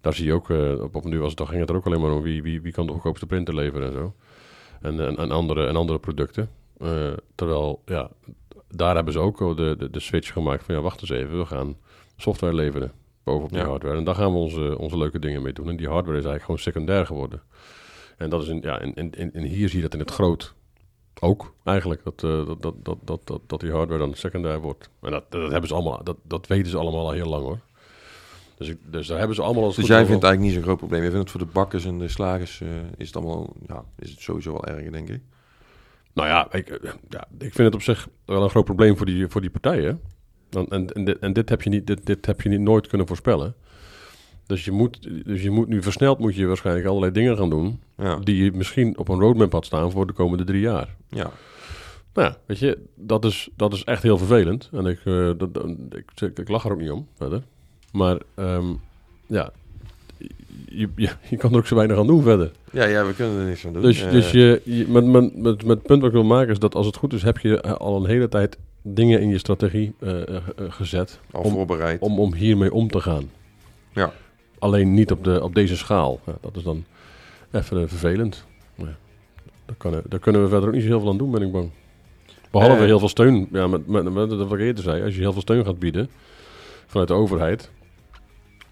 Daar 0.00 0.14
zie 0.14 0.24
je 0.24 0.32
ook, 0.32 0.48
op, 0.82 0.94
op 0.94 1.04
nu 1.04 1.18
was 1.18 1.30
het, 1.30 1.48
ging 1.48 1.60
het 1.60 1.70
er 1.70 1.76
ook 1.76 1.86
alleen 1.86 2.00
maar 2.00 2.12
om 2.12 2.22
wie, 2.22 2.42
wie, 2.42 2.60
wie 2.60 2.72
kan 2.72 2.86
de 2.86 2.92
goedkoopste 2.92 3.26
printer 3.26 3.54
leveren 3.54 3.86
en 3.86 3.92
zo. 3.92 4.14
En, 4.80 5.18
en, 5.18 5.30
andere, 5.30 5.66
en 5.66 5.76
andere 5.76 5.98
producten. 5.98 6.50
Eh, 6.78 7.12
terwijl, 7.34 7.82
ja, 7.84 8.10
daar 8.68 8.94
hebben 8.94 9.12
ze 9.12 9.18
ook 9.18 9.56
de, 9.56 9.74
de, 9.78 9.90
de 9.90 10.00
switch 10.00 10.32
gemaakt 10.32 10.64
van, 10.64 10.74
ja, 10.74 10.80
wacht 10.80 11.00
eens 11.00 11.10
even, 11.10 11.38
we 11.38 11.46
gaan 11.46 11.76
software 12.16 12.54
leveren 12.54 12.92
bovenop 13.24 13.50
die 13.50 13.58
Ja. 13.58 13.66
hardware. 13.66 13.96
En 13.96 14.04
daar 14.04 14.14
gaan 14.14 14.32
we 14.32 14.38
onze, 14.38 14.78
onze 14.78 14.98
leuke 14.98 15.18
dingen 15.18 15.42
mee 15.42 15.52
doen. 15.52 15.68
En 15.68 15.76
die 15.76 15.88
hardware 15.88 16.18
is 16.18 16.24
eigenlijk 16.24 16.44
gewoon 16.44 16.60
secundair 16.60 17.06
geworden. 17.06 17.42
En 18.16 18.30
dat 18.30 18.42
is 18.42 18.48
in, 18.48 18.60
ja, 18.62 18.80
en, 18.80 18.94
en, 18.94 19.32
en, 19.32 19.42
hier 19.42 19.68
zie 19.68 19.76
je 19.76 19.82
dat 19.82 19.92
in 19.94 20.00
het 20.00 20.10
groot 20.10 20.54
Ook 21.20 21.54
eigenlijk, 21.64 22.04
dat, 22.04 22.22
eh, 22.24 22.46
dat, 22.46 22.62
dat, 22.62 22.74
dat, 22.84 22.98
dat, 23.02 23.20
dat, 23.26 23.40
dat 23.46 23.60
die 23.60 23.70
hardware 23.70 24.00
dan 24.00 24.14
secundair 24.14 24.60
wordt. 24.60 24.90
En 25.00 25.10
dat, 25.10 25.30
dat, 25.30 25.50
hebben 25.50 25.68
ze 25.68 25.74
allemaal, 25.74 26.04
dat, 26.04 26.16
dat 26.22 26.46
weten 26.46 26.70
ze 26.70 26.78
allemaal 26.78 27.06
al 27.06 27.10
heel 27.10 27.28
lang 27.28 27.44
hoor. 27.44 27.58
Dus, 28.56 28.68
ik, 28.68 28.78
dus 28.84 29.06
daar 29.06 29.18
hebben 29.18 29.36
ze 29.36 29.42
allemaal 29.42 29.64
als 29.64 29.76
Dus 29.76 29.86
jij 29.86 29.96
vindt 30.06 30.12
het 30.12 30.22
eigenlijk 30.22 30.42
niet 30.44 30.54
zo'n 30.54 30.62
groot 30.62 30.78
probleem. 30.78 31.02
Je 31.02 31.10
vindt 31.10 31.22
het 31.22 31.30
voor 31.30 31.46
de 31.46 31.52
bakkers 31.52 31.84
en 31.84 31.98
de 31.98 32.08
slagers 32.08 32.60
eh, 32.60 32.68
is 32.96 33.06
het 33.06 33.16
allemaal, 33.16 33.52
ja, 33.66 33.84
is 33.98 34.10
het 34.10 34.20
sowieso 34.20 34.52
wel 34.52 34.66
erger, 34.66 34.92
denk 34.92 35.08
ik. 35.08 35.20
Nou 36.12 36.28
ja 36.28 36.52
ik, 36.52 36.68
eh, 36.68 36.90
ja, 37.08 37.24
ik 37.38 37.52
vind 37.54 37.56
het 37.56 37.74
op 37.74 37.82
zich 37.82 38.08
wel 38.24 38.42
een 38.42 38.50
groot 38.50 38.64
probleem 38.64 38.96
voor 38.96 39.06
die, 39.06 39.28
voor 39.28 39.40
die 39.40 39.50
partijen. 39.50 40.00
En, 40.50 40.66
en, 40.68 40.92
en, 40.92 41.04
dit, 41.04 41.18
en 41.18 41.32
dit, 41.32 41.48
heb 41.48 41.62
je 41.62 41.70
niet, 41.70 41.86
dit, 41.86 42.06
dit 42.06 42.26
heb 42.26 42.40
je 42.40 42.48
niet 42.48 42.60
nooit 42.60 42.86
kunnen 42.86 43.06
voorspellen. 43.06 43.54
Dus 44.46 44.64
je, 44.64 44.72
moet, 44.72 45.02
dus 45.24 45.42
je 45.42 45.50
moet 45.50 45.68
nu 45.68 45.82
versneld 45.82 46.18
moet 46.18 46.34
je 46.34 46.46
waarschijnlijk 46.46 46.86
allerlei 46.86 47.12
dingen 47.12 47.36
gaan 47.36 47.50
doen... 47.50 47.80
Ja, 47.96 48.16
die 48.16 48.44
je 48.44 48.52
misschien 48.52 48.98
op 48.98 49.08
een 49.08 49.20
roadmap 49.20 49.52
had 49.52 49.66
staan 49.66 49.90
voor 49.90 50.06
de 50.06 50.12
komende 50.12 50.44
drie 50.44 50.60
jaar. 50.60 50.96
ja. 51.08 51.30
Nou 52.12 52.28
ja, 52.28 52.36
weet 52.46 52.58
je, 52.58 52.78
dat 52.94 53.24
is, 53.24 53.48
dat 53.56 53.72
is 53.72 53.84
echt 53.84 54.02
heel 54.02 54.18
vervelend. 54.18 54.68
En 54.72 54.86
ik, 54.86 54.98
eh, 55.04 55.30
dat, 55.36 55.54
dat- 55.54 55.66
ik, 55.90 56.10
ik, 56.22 56.38
ik 56.38 56.48
lach 56.48 56.64
er 56.64 56.72
ook 56.72 56.80
niet 56.80 56.90
om 56.90 57.08
verder. 57.14 57.42
Maar 57.96 58.18
ehm, 58.34 58.66
ja, 59.26 59.50
je, 60.68 60.88
je, 60.96 61.08
je 61.28 61.36
kan 61.36 61.50
er 61.52 61.56
ook 61.58 61.66
zo 61.66 61.74
weinig 61.74 61.98
aan 61.98 62.06
doen 62.06 62.22
verder. 62.22 62.50
ja, 62.72 62.84
ja, 62.84 63.06
we 63.06 63.14
kunnen 63.14 63.38
er 63.40 63.46
niks 63.46 63.66
aan 63.66 63.72
doen. 63.72 63.82
Dus, 63.82 64.02
Eh, 64.02 64.10
dus 64.10 64.30
je, 64.30 64.60
je, 64.64 64.88
met, 64.88 65.04
met, 65.04 65.36
met, 65.36 65.64
met 65.64 65.76
het 65.78 65.86
punt 65.86 66.00
wat 66.00 66.08
ik 66.10 66.16
wil 66.16 66.24
maken 66.24 66.50
is 66.52 66.58
dat 66.58 66.74
als 66.74 66.86
het 66.86 66.96
goed 66.96 67.12
is, 67.12 67.22
heb 67.22 67.38
je 67.38 67.60
al 67.62 67.96
een 67.96 68.06
hele 68.10 68.28
tijd 68.28 68.58
dingen 68.82 69.20
in 69.20 69.28
je 69.28 69.38
strategie 69.38 69.94
eh, 70.00 70.22
eh, 70.22 70.36
eh, 70.36 70.42
gezet 70.68 71.20
al 71.30 71.42
om, 71.42 71.52
voorbereid. 71.52 72.00
om, 72.00 72.18
om 72.18 72.34
hiermee 72.34 72.72
om 72.72 72.88
te 72.88 73.00
gaan. 73.00 73.30
Ja. 73.92 74.12
Alleen 74.58 74.94
niet 74.94 75.10
op, 75.10 75.24
de, 75.24 75.42
op 75.42 75.54
deze 75.54 75.76
schaal. 75.76 76.20
Ja, 76.26 76.32
dat 76.40 76.56
is 76.56 76.62
dan 76.62 76.84
even 77.50 77.82
eh, 77.82 77.88
vervelend. 77.88 78.44
Ja, 78.74 78.84
daar, 79.66 79.76
kan, 79.78 80.02
daar 80.08 80.20
kunnen 80.20 80.42
we 80.42 80.48
verder 80.48 80.68
ook 80.68 80.74
niet 80.74 80.82
zo 80.82 80.88
heel 80.88 81.00
veel 81.00 81.10
aan 81.10 81.18
doen, 81.18 81.30
ben 81.30 81.42
ik 81.42 81.52
bang. 81.52 81.70
Behalve 82.50 82.76
Eh. 82.76 82.84
heel 82.84 82.98
veel 82.98 83.08
steun. 83.08 83.48
Ja, 83.52 83.66
met, 83.66 83.86
met, 83.86 84.12
met, 84.12 84.28
wat 84.36 84.52
ik 84.52 84.58
eerder 84.60 84.82
zei. 84.84 85.02
Als 85.04 85.14
je 85.14 85.20
heel 85.20 85.32
veel 85.32 85.40
steun 85.42 85.64
gaat 85.64 85.78
bieden 85.78 86.08
vanuit 86.86 87.08
de 87.08 87.14
overheid, 87.14 87.70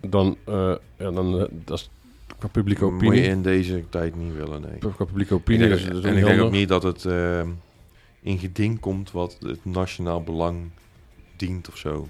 dan, 0.09 0.37
eh 0.45 0.75
ja, 0.99 1.11
dan 1.11 1.39
eh, 1.41 1.45
dat 1.51 1.79
is 1.79 1.91
qua 2.39 2.49
publieke 2.49 2.85
Moet 2.85 3.01
je 3.01 3.07
opinie. 3.07 3.29
in 3.29 3.43
deze 3.43 3.85
tijd 3.89 4.17
niet 4.17 4.35
willen, 4.35 4.61
nee. 4.61 4.79
Qua 4.79 5.05
publieke 5.05 5.35
Ik 5.35 5.41
opinie 5.41 5.69
denk- 5.69 5.91
dus 5.91 6.05
en 6.05 6.17
ik 6.17 6.25
denk 6.25 6.41
ook 6.41 6.51
niet 6.51 6.69
dat 6.69 6.83
het 6.83 7.05
ehm, 7.05 7.49
in 8.21 8.39
geding 8.39 8.81
komt 8.81 9.11
wat 9.11 9.37
het 9.41 9.65
nationaal 9.65 10.23
belang 10.23 10.71
dient 11.37 11.69
of 11.69 11.77
zo. 11.77 12.09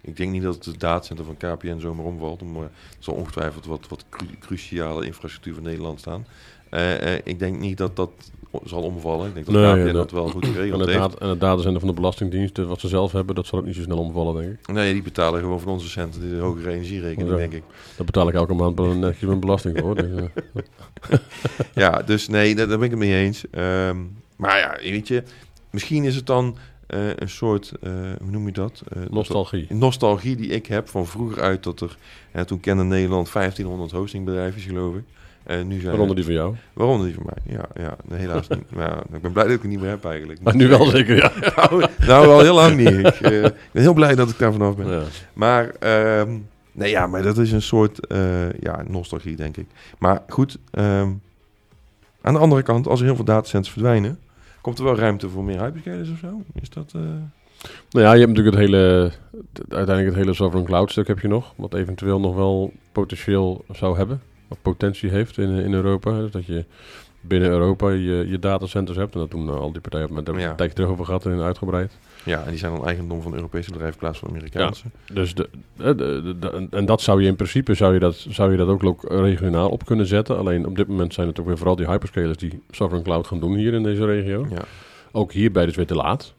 Ik 0.00 0.16
denk 0.16 0.32
niet 0.32 0.42
dat 0.42 0.54
het 0.54 0.64
de 0.64 1.24
van 1.24 1.36
KPN 1.36 1.78
zomaar 1.78 2.04
omvalt. 2.06 2.42
Maar 2.52 2.62
er 2.62 2.70
zal 2.98 3.14
ongetwijfeld 3.14 3.66
wat, 3.66 3.88
wat 3.88 4.04
cru- 4.10 4.26
cruciale 4.40 5.06
infrastructuur 5.06 5.54
van 5.54 5.62
Nederland 5.62 5.98
staan. 6.00 6.26
Eh, 6.70 7.14
eh, 7.14 7.20
ik 7.24 7.38
denk 7.38 7.58
niet 7.58 7.78
dat 7.78 7.96
dat 7.96 8.10
zal 8.64 8.82
omvallen. 8.82 9.26
Ik 9.28 9.34
denk 9.34 9.46
dat 9.46 9.54
Nee, 9.54 9.72
KPN 9.72 9.86
ja, 9.86 9.92
dat 9.92 10.10
wel 10.10 10.28
goed 10.28 10.44
En 10.44 10.52
geregeld 10.52 10.80
het, 10.80 10.88
heeft. 10.88 11.00
data, 11.00 11.18
en 11.30 11.38
datacenter 11.38 11.80
van 11.80 11.88
de 11.88 11.94
Belastingdienst, 11.94 12.58
eh, 12.58 12.64
wat 12.64 12.80
ze 12.80 12.88
zelf 12.88 13.12
hebben, 13.12 13.34
dat 13.34 13.46
zal 13.46 13.58
ook 13.58 13.64
niet 13.64 13.74
zo 13.74 13.82
snel 13.82 13.98
omvallen, 13.98 14.42
denk 14.42 14.58
ik. 14.60 14.72
Nee, 14.72 14.92
die 14.92 15.02
betalen 15.02 15.40
gewoon 15.40 15.60
van 15.60 15.72
onze 15.72 15.88
centen 15.88 16.20
de 16.30 16.36
hogere 16.36 16.70
energierekening, 16.70 17.30
Ja. 17.30 17.36
denk 17.36 17.52
ik. 17.52 17.62
Daar 17.96 18.06
betaal 18.06 18.28
ik 18.28 18.34
elke 18.34 18.54
maand 18.54 18.76
netjes 18.98 19.20
mijn 19.28 19.40
belasting 19.40 19.78
voor. 19.78 19.94
Dus, 19.94 20.20
eh, 20.20 20.24
Ja, 21.74 22.02
dus 22.02 22.28
nee, 22.28 22.54
daar, 22.54 22.68
daar 22.68 22.76
ben 22.78 22.84
ik 22.86 22.90
het 22.90 23.00
mee 23.00 23.14
eens. 23.24 23.44
Ehm, 23.50 23.96
maar 24.36 24.58
ja, 24.58 24.76
weet 24.90 25.08
je, 25.08 25.22
misschien 25.70 26.04
is 26.04 26.16
het 26.16 26.26
dan 26.26 26.56
eh, 26.86 27.00
een 27.16 27.28
soort, 27.28 27.72
eh, 27.80 27.92
hoe 28.20 28.30
noem 28.30 28.46
je 28.46 28.52
dat? 28.52 28.82
Eh, 28.92 29.02
nostalgie. 29.10 29.66
dat- 29.68 29.78
nostalgie 29.78 30.36
die 30.36 30.48
ik 30.48 30.66
heb 30.66 30.88
van 30.88 31.06
vroeger 31.06 31.42
uit 31.42 31.62
dat 31.62 31.80
er, 31.80 31.96
toen 32.46 32.60
kende 32.60 32.82
Nederland 32.82 33.32
1500 33.32 33.90
hostingbedrijven, 33.92 34.60
geloof 34.60 34.94
ik. 34.94 35.02
En 35.44 35.66
nu 35.68 35.74
zijn 35.78 35.88
Waaronder 35.90 36.16
die 36.16 36.24
van 36.24 36.34
jou. 36.34 36.54
waaronder 36.72 37.06
die 37.06 37.14
van 37.14 37.24
mij. 37.26 37.54
Ja, 37.56 37.82
ja 37.82 37.96
nee, 38.08 38.18
helaas 38.18 38.48
niet. 38.48 38.70
Maar 38.70 38.88
ja, 38.88 39.02
ik 39.16 39.22
ben 39.22 39.32
blij 39.32 39.44
dat 39.44 39.54
ik 39.54 39.62
het 39.62 39.70
niet 39.70 39.80
meer 39.80 39.88
heb 39.88 40.04
eigenlijk. 40.04 40.40
Maar 40.42 40.56
nu 40.56 40.68
wel 40.68 40.84
zeker, 40.86 41.16
ja. 41.16 41.32
nou, 41.56 41.84
nou, 42.06 42.26
wel 42.26 42.40
heel 42.40 42.54
lang 42.54 42.76
niet. 42.76 42.88
Ik 42.88 43.20
eh, 43.20 43.42
ben 43.72 43.82
heel 43.82 43.94
blij 43.94 44.14
dat 44.14 44.30
ik 44.30 44.38
daar 44.38 44.52
vanaf 44.52 44.76
ben. 44.76 44.88
ja. 44.88 45.02
Maar, 45.32 45.68
ehm, 45.78 46.38
nee, 46.72 46.90
ja, 46.90 47.06
maar 47.06 47.22
dat 47.22 47.38
is 47.38 47.52
een 47.52 47.62
soort 47.62 48.06
eh, 48.06 48.52
ja, 48.60 48.82
nostalgie, 48.88 49.36
denk 49.36 49.56
ik. 49.56 49.66
Maar 49.98 50.22
goed, 50.28 50.58
ehm, 50.70 51.10
aan 52.20 52.32
de 52.34 52.38
andere 52.40 52.62
kant, 52.62 52.86
als 52.88 53.00
er 53.00 53.06
heel 53.06 53.16
veel 53.16 53.24
datacenters 53.24 53.72
verdwijnen, 53.72 54.18
komt 54.60 54.78
er 54.78 54.84
wel 54.84 54.96
ruimte 54.96 55.28
voor 55.28 55.44
meer 55.44 55.62
hyperscalers 55.62 56.10
of 56.10 56.18
zo? 56.18 56.42
Is 56.60 56.70
dat... 56.70 56.92
eh, 56.94 57.00
Nou 57.90 58.04
ja, 58.06 58.12
je 58.12 58.18
hebt 58.20 58.28
natuurlijk 58.36 58.56
het 58.56 58.64
hele, 58.64 59.10
uiteindelijk 59.68 60.06
het 60.06 60.16
hele 60.24 60.34
sovereign 60.34 60.68
cloud 60.70 60.90
stuk 60.90 61.06
heb 61.06 61.18
je 61.18 61.28
nog, 61.28 61.52
wat 61.56 61.74
eventueel 61.74 62.20
nog 62.20 62.34
wel 62.34 62.72
potentieel 62.92 63.64
zou 63.72 63.96
hebben, 63.96 64.20
potentie 64.62 65.10
heeft 65.10 65.38
in, 65.38 65.48
in 65.50 65.72
Europa. 65.72 66.18
Dus 66.20 66.30
dat 66.30 66.46
je 66.46 66.64
binnen 67.20 67.50
Europa 67.50 67.90
je, 67.90 68.24
je 68.28 68.38
datacenters 68.38 68.96
hebt. 68.98 69.14
En 69.14 69.20
dat 69.20 69.30
doen 69.30 69.48
eh, 69.48 69.54
al 69.54 69.72
die 69.72 69.80
partijen, 69.80 70.06
maar 70.12 70.24
daar 70.24 70.34
hebben 70.34 70.34
we 70.34 70.40
Ja. 70.42 70.50
een 70.50 70.56
tijdje 70.56 70.74
terug 70.76 70.90
over 70.90 71.04
gehad 71.04 71.26
en 71.26 71.40
uitgebreid. 71.40 71.92
ja, 72.24 72.42
en 72.44 72.48
die 72.50 72.58
zijn 72.58 72.72
dan 72.72 72.86
eigendom 72.86 73.22
van 73.22 73.34
Europese 73.34 73.70
bedrijven 73.70 73.94
in 73.94 74.00
plaats 74.00 74.18
van 74.18 74.28
Amerikaanse. 74.28 74.84
Dus 75.12 75.34
de, 75.34 75.48
de, 75.76 75.94
de- 75.94 76.36
de- 76.40 76.66
en 76.70 76.84
dat 76.84 77.00
zou 77.00 77.22
je 77.22 77.28
in 77.28 77.36
principe 77.36 77.74
zou 77.74 77.92
je 77.94 77.98
dat, 78.00 78.26
zou 78.28 78.50
je 78.50 78.56
dat 78.56 78.68
ook 78.68 79.04
regionaal 79.08 79.68
op 79.68 79.84
kunnen 79.84 80.06
zetten. 80.06 80.38
Alleen 80.38 80.66
op 80.66 80.76
dit 80.76 80.88
moment 80.88 81.14
zijn 81.14 81.26
het 81.26 81.40
ook 81.40 81.46
weer 81.46 81.56
vooral 81.56 81.76
die 81.76 81.86
hyperscalers 81.86 82.38
die 82.38 82.62
sovereign 82.70 83.04
cloud 83.08 83.26
gaan 83.26 83.40
doen 83.40 83.54
hier 83.54 83.72
in 83.74 83.82
deze 83.82 84.04
regio. 84.04 84.46
Ja. 84.50 84.62
Ook 85.12 85.32
hierbij 85.32 85.66
dus 85.66 85.76
weer 85.76 85.86
te 85.86 85.94
laat. 85.94 86.34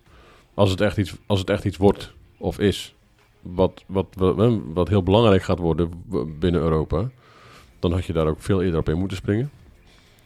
Als 0.53 0.69
het 0.71 0.81
echt 0.81 0.97
iets, 0.97 1.15
als 1.25 1.39
het 1.39 1.49
echt 1.49 1.65
iets 1.65 1.77
wordt 1.77 2.13
of 2.37 2.59
is, 2.59 2.95
wat, 3.41 3.83
wat, 3.87 4.05
wat, 4.15 4.35
wat 4.73 4.87
heel 4.89 5.03
belangrijk 5.03 5.43
gaat 5.43 5.59
worden 5.59 5.89
binnen 6.39 6.61
Europa, 6.61 7.09
dan 7.83 7.91
had 7.93 8.05
je 8.05 8.13
daar 8.13 8.27
ook 8.27 8.41
veel 8.41 8.61
eerder 8.63 8.79
op 8.79 8.89
in 8.89 8.97
moeten 8.97 9.17
springen. 9.17 9.51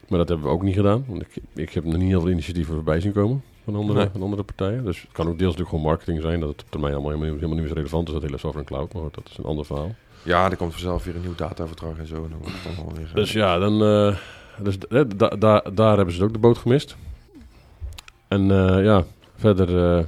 Maar 0.07 0.17
dat 0.19 0.27
hebben 0.27 0.47
we 0.47 0.53
ook 0.53 0.61
niet 0.63 0.75
gedaan. 0.75 1.05
Want 1.07 1.21
ik, 1.21 1.37
ik 1.53 1.69
heb 1.73 1.83
nog 1.83 1.97
niet 1.97 2.07
heel 2.09 2.21
veel 2.21 2.29
initiatieven 2.29 2.73
voorbij 2.73 2.99
zien 2.99 3.11
komen 3.11 3.43
van 3.63 3.75
andere, 3.75 3.99
Nee. 3.99 4.09
van 4.11 4.21
andere 4.21 4.43
partijen. 4.43 4.85
Dus 4.85 5.01
het 5.01 5.11
kan 5.11 5.25
ook 5.27 5.37
deels 5.37 5.51
natuurlijk 5.55 5.69
gewoon 5.69 5.85
marketing 5.85 6.21
zijn, 6.21 6.39
dat 6.39 6.49
het 6.49 6.61
op 6.63 6.69
termijn 6.71 6.93
allemaal 6.93 7.11
helemaal, 7.11 7.31
niet- 7.31 7.41
helemaal 7.41 7.63
niet 7.63 7.73
meer 7.73 7.75
zo 7.75 7.81
relevant 7.81 8.07
is, 8.07 8.13
dat 8.13 8.23
hele 8.23 8.37
sovereign 8.37 8.73
cloud. 8.73 8.93
Maar 8.93 9.03
dat 9.11 9.29
is 9.31 9.37
een 9.37 9.43
ander 9.43 9.65
verhaal. 9.65 9.95
ja, 10.23 10.49
er 10.51 10.57
komt 10.57 10.71
vanzelf 10.71 11.03
weer 11.03 11.15
een 11.15 11.21
nieuw 11.21 11.35
dataverdrag 11.35 11.97
en 11.97 12.07
zo. 12.07 12.15
En 12.15 12.29
dan 12.29 12.39
wordt 12.39 12.53
het 12.63 12.75
allemaal 12.77 12.95
weer... 12.95 13.07
eh, 13.07 13.13
Dus 13.15 13.31
ja, 13.31 13.57
dan, 13.57 13.83
eh, 13.83 14.17
dus, 14.63 14.77
eh, 14.77 15.01
da- 15.15 15.35
da- 15.39 15.63
daar 15.73 15.97
hebben 15.97 16.15
ze 16.15 16.23
ook 16.23 16.33
de 16.33 16.39
boot 16.39 16.57
gemist. 16.57 16.95
En 18.27 18.51
eh, 18.51 18.83
ja, 18.83 19.03
verder... 19.35 19.67
eh, 19.97 20.03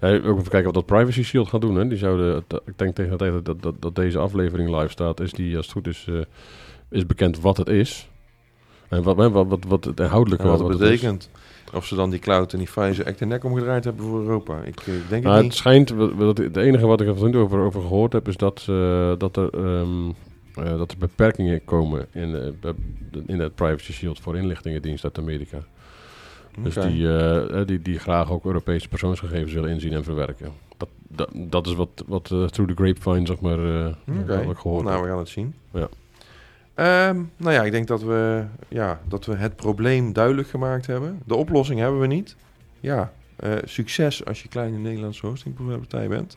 ja, 0.00 0.08
ook 0.16 0.38
even 0.38 0.42
kijken 0.50 0.64
wat 0.64 0.74
dat 0.74 0.86
Privacy 0.86 1.22
Shield 1.22 1.48
gaat 1.48 1.60
doen. 1.60 1.74
Hè. 1.76 1.88
Die 1.88 1.98
zouden, 1.98 2.44
ik 2.64 2.78
denk 2.78 2.94
tegen 2.94 3.16
tijd 3.16 3.44
dat, 3.44 3.62
dat, 3.62 3.74
dat 3.80 3.94
deze 3.94 4.18
aflevering 4.18 4.70
live 4.76 4.88
staat, 4.90 5.20
is 5.20 5.32
die 5.32 5.56
als 5.56 5.64
het 5.64 5.74
goed 5.74 5.86
is, 5.86 6.06
eh, 6.08 6.14
is 6.94 7.06
bekend 7.06 7.40
wat 7.40 7.56
het 7.56 7.68
is. 7.68 8.08
En 8.88 9.02
wat, 9.02 9.16
wat, 9.16 9.32
wat, 9.32 9.46
wat, 9.48 9.64
wat 9.68 9.84
het 9.84 10.00
inhoudelijke 10.00 10.44
en 10.44 10.50
wat 10.50 10.68
het 10.68 10.78
betekent. 10.78 11.30
Of 11.74 11.86
ze 11.86 11.94
dan 11.94 12.10
die 12.10 12.18
cloud 12.18 12.52
en 12.52 12.58
die 12.58 12.66
Pfizer 12.68 13.06
echt 13.06 13.18
de 13.18 13.26
nek 13.26 13.44
omgedraaid 13.44 13.84
hebben 13.84 14.04
voor 14.04 14.20
Europa. 14.20 14.60
Ik 14.60 14.80
eh, 14.80 14.86
denk 14.86 15.10
het 15.10 15.22
Nou, 15.22 15.34
het 15.34 15.42
niet. 15.42 15.54
schijnt, 15.54 15.90
wat- 15.90 16.12
wat- 16.14 16.38
het 16.38 16.56
enige 16.56 16.86
wat 16.86 17.00
ik 17.00 17.06
er 17.08 17.16
van 17.16 17.34
over, 17.34 17.58
over 17.58 17.80
gehoord 17.80 18.12
heb, 18.12 18.28
is 18.28 18.36
dat, 18.36 18.64
eh, 18.68 19.12
dat, 19.18 19.36
er, 19.36 19.50
ehm, 19.50 20.08
eh, 20.54 20.78
dat 20.78 20.90
er 20.90 20.98
beperkingen 20.98 21.64
komen 21.64 22.06
in, 22.12 22.54
in 23.26 23.40
het 23.40 23.54
Privacy 23.54 23.92
Shield 23.92 24.20
voor 24.20 24.36
inlichtingendienst 24.36 25.04
uit 25.04 25.18
Amerika. 25.18 25.58
Dus 26.58 26.74
die, 26.74 27.08
die, 27.64 27.82
die 27.82 27.98
graag 27.98 28.30
ook 28.30 28.44
Europese 28.44 28.88
persoonsgegevens 28.88 29.52
willen 29.52 29.70
inzien 29.70 29.92
en 29.92 30.04
verwerken. 30.04 30.48
Dat, 30.76 30.88
dat, 31.08 31.28
dat 31.34 31.66
is 31.66 31.74
wat, 31.74 32.04
wat 32.06 32.24
through 32.24 32.72
the 32.72 32.74
grapevine, 32.74 33.26
zeg 33.26 33.40
maar, 33.40 33.58
eh 33.84 33.92
wat 34.26 34.50
ik 34.50 34.56
gehoord 34.56 34.84
Nou, 34.84 35.02
we 35.02 35.08
gaan 35.08 35.18
het 35.18 35.28
zien. 35.28 35.54
Ja. 35.72 35.88
Ehm, 36.74 37.22
nou 37.36 37.52
ja, 37.52 37.62
ik 37.62 37.72
denk 37.72 37.86
dat 37.86 38.02
we, 38.02 38.44
ja, 38.68 39.00
dat 39.08 39.26
we 39.26 39.34
het 39.34 39.56
probleem 39.56 40.12
duidelijk 40.12 40.48
gemaakt 40.48 40.86
hebben. 40.86 41.20
De 41.26 41.34
oplossing 41.34 41.80
hebben 41.80 42.00
we 42.00 42.06
niet. 42.06 42.36
Ja, 42.80 43.12
eh, 43.36 43.52
succes 43.64 44.24
als 44.24 44.42
je 44.42 44.48
kleine 44.48 44.78
Nederlandse 44.78 45.26
hostingpartij 45.26 46.08
bent. 46.08 46.36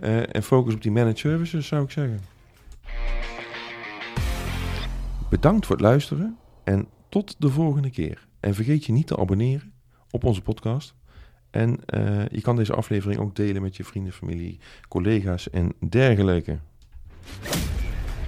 Eh, 0.00 0.34
en 0.34 0.42
focus 0.42 0.74
op 0.74 0.82
die 0.82 0.92
managed 0.92 1.18
services, 1.18 1.66
zou 1.66 1.84
ik 1.84 1.90
zeggen. 1.90 2.20
Bedankt 5.30 5.66
voor 5.66 5.76
het 5.76 5.84
luisteren 5.84 6.36
en 6.64 6.86
tot 7.08 7.36
de 7.38 7.48
volgende 7.48 7.90
keer. 7.90 8.26
En 8.40 8.54
vergeet 8.54 8.84
je 8.84 8.92
niet 8.92 9.06
te 9.06 9.16
abonneren 9.16 9.72
op 10.10 10.24
onze 10.24 10.42
podcast. 10.42 10.94
En 11.50 11.84
eh, 11.86 12.26
je 12.30 12.40
kan 12.40 12.56
deze 12.56 12.74
aflevering 12.74 13.20
ook 13.20 13.36
delen 13.36 13.62
met 13.62 13.76
je 13.76 13.84
vrienden, 13.84 14.12
familie, 14.12 14.58
collega's 14.88 15.50
en 15.50 15.72
dergelijke. 15.88 16.58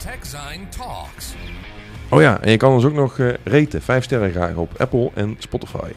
TechZine 0.03 0.69
Talks. 0.69 1.35
Oh 2.11 2.21
ja, 2.21 2.41
en 2.41 2.51
je 2.51 2.57
kan 2.57 2.73
ons 2.73 2.85
ook 2.85 2.93
nog 2.93 3.19
eh 3.19 3.35
raten. 3.45 3.83
Vijf 3.83 4.05
sterren 4.05 4.31
graag 4.31 4.55
op 4.55 4.81
Apple 4.81 5.11
en 5.15 5.37
Spotify. 5.39 5.93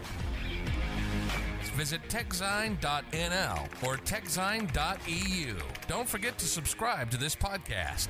Visit 1.75 1.99
techzine.nl 2.09 3.87
or 3.87 3.99
techzine.eu. 4.03 5.53
Don't 5.87 6.09
forget 6.09 6.37
to 6.37 6.45
subscribe 6.45 7.07
to 7.09 7.17
this 7.17 7.35
podcast. 7.35 8.07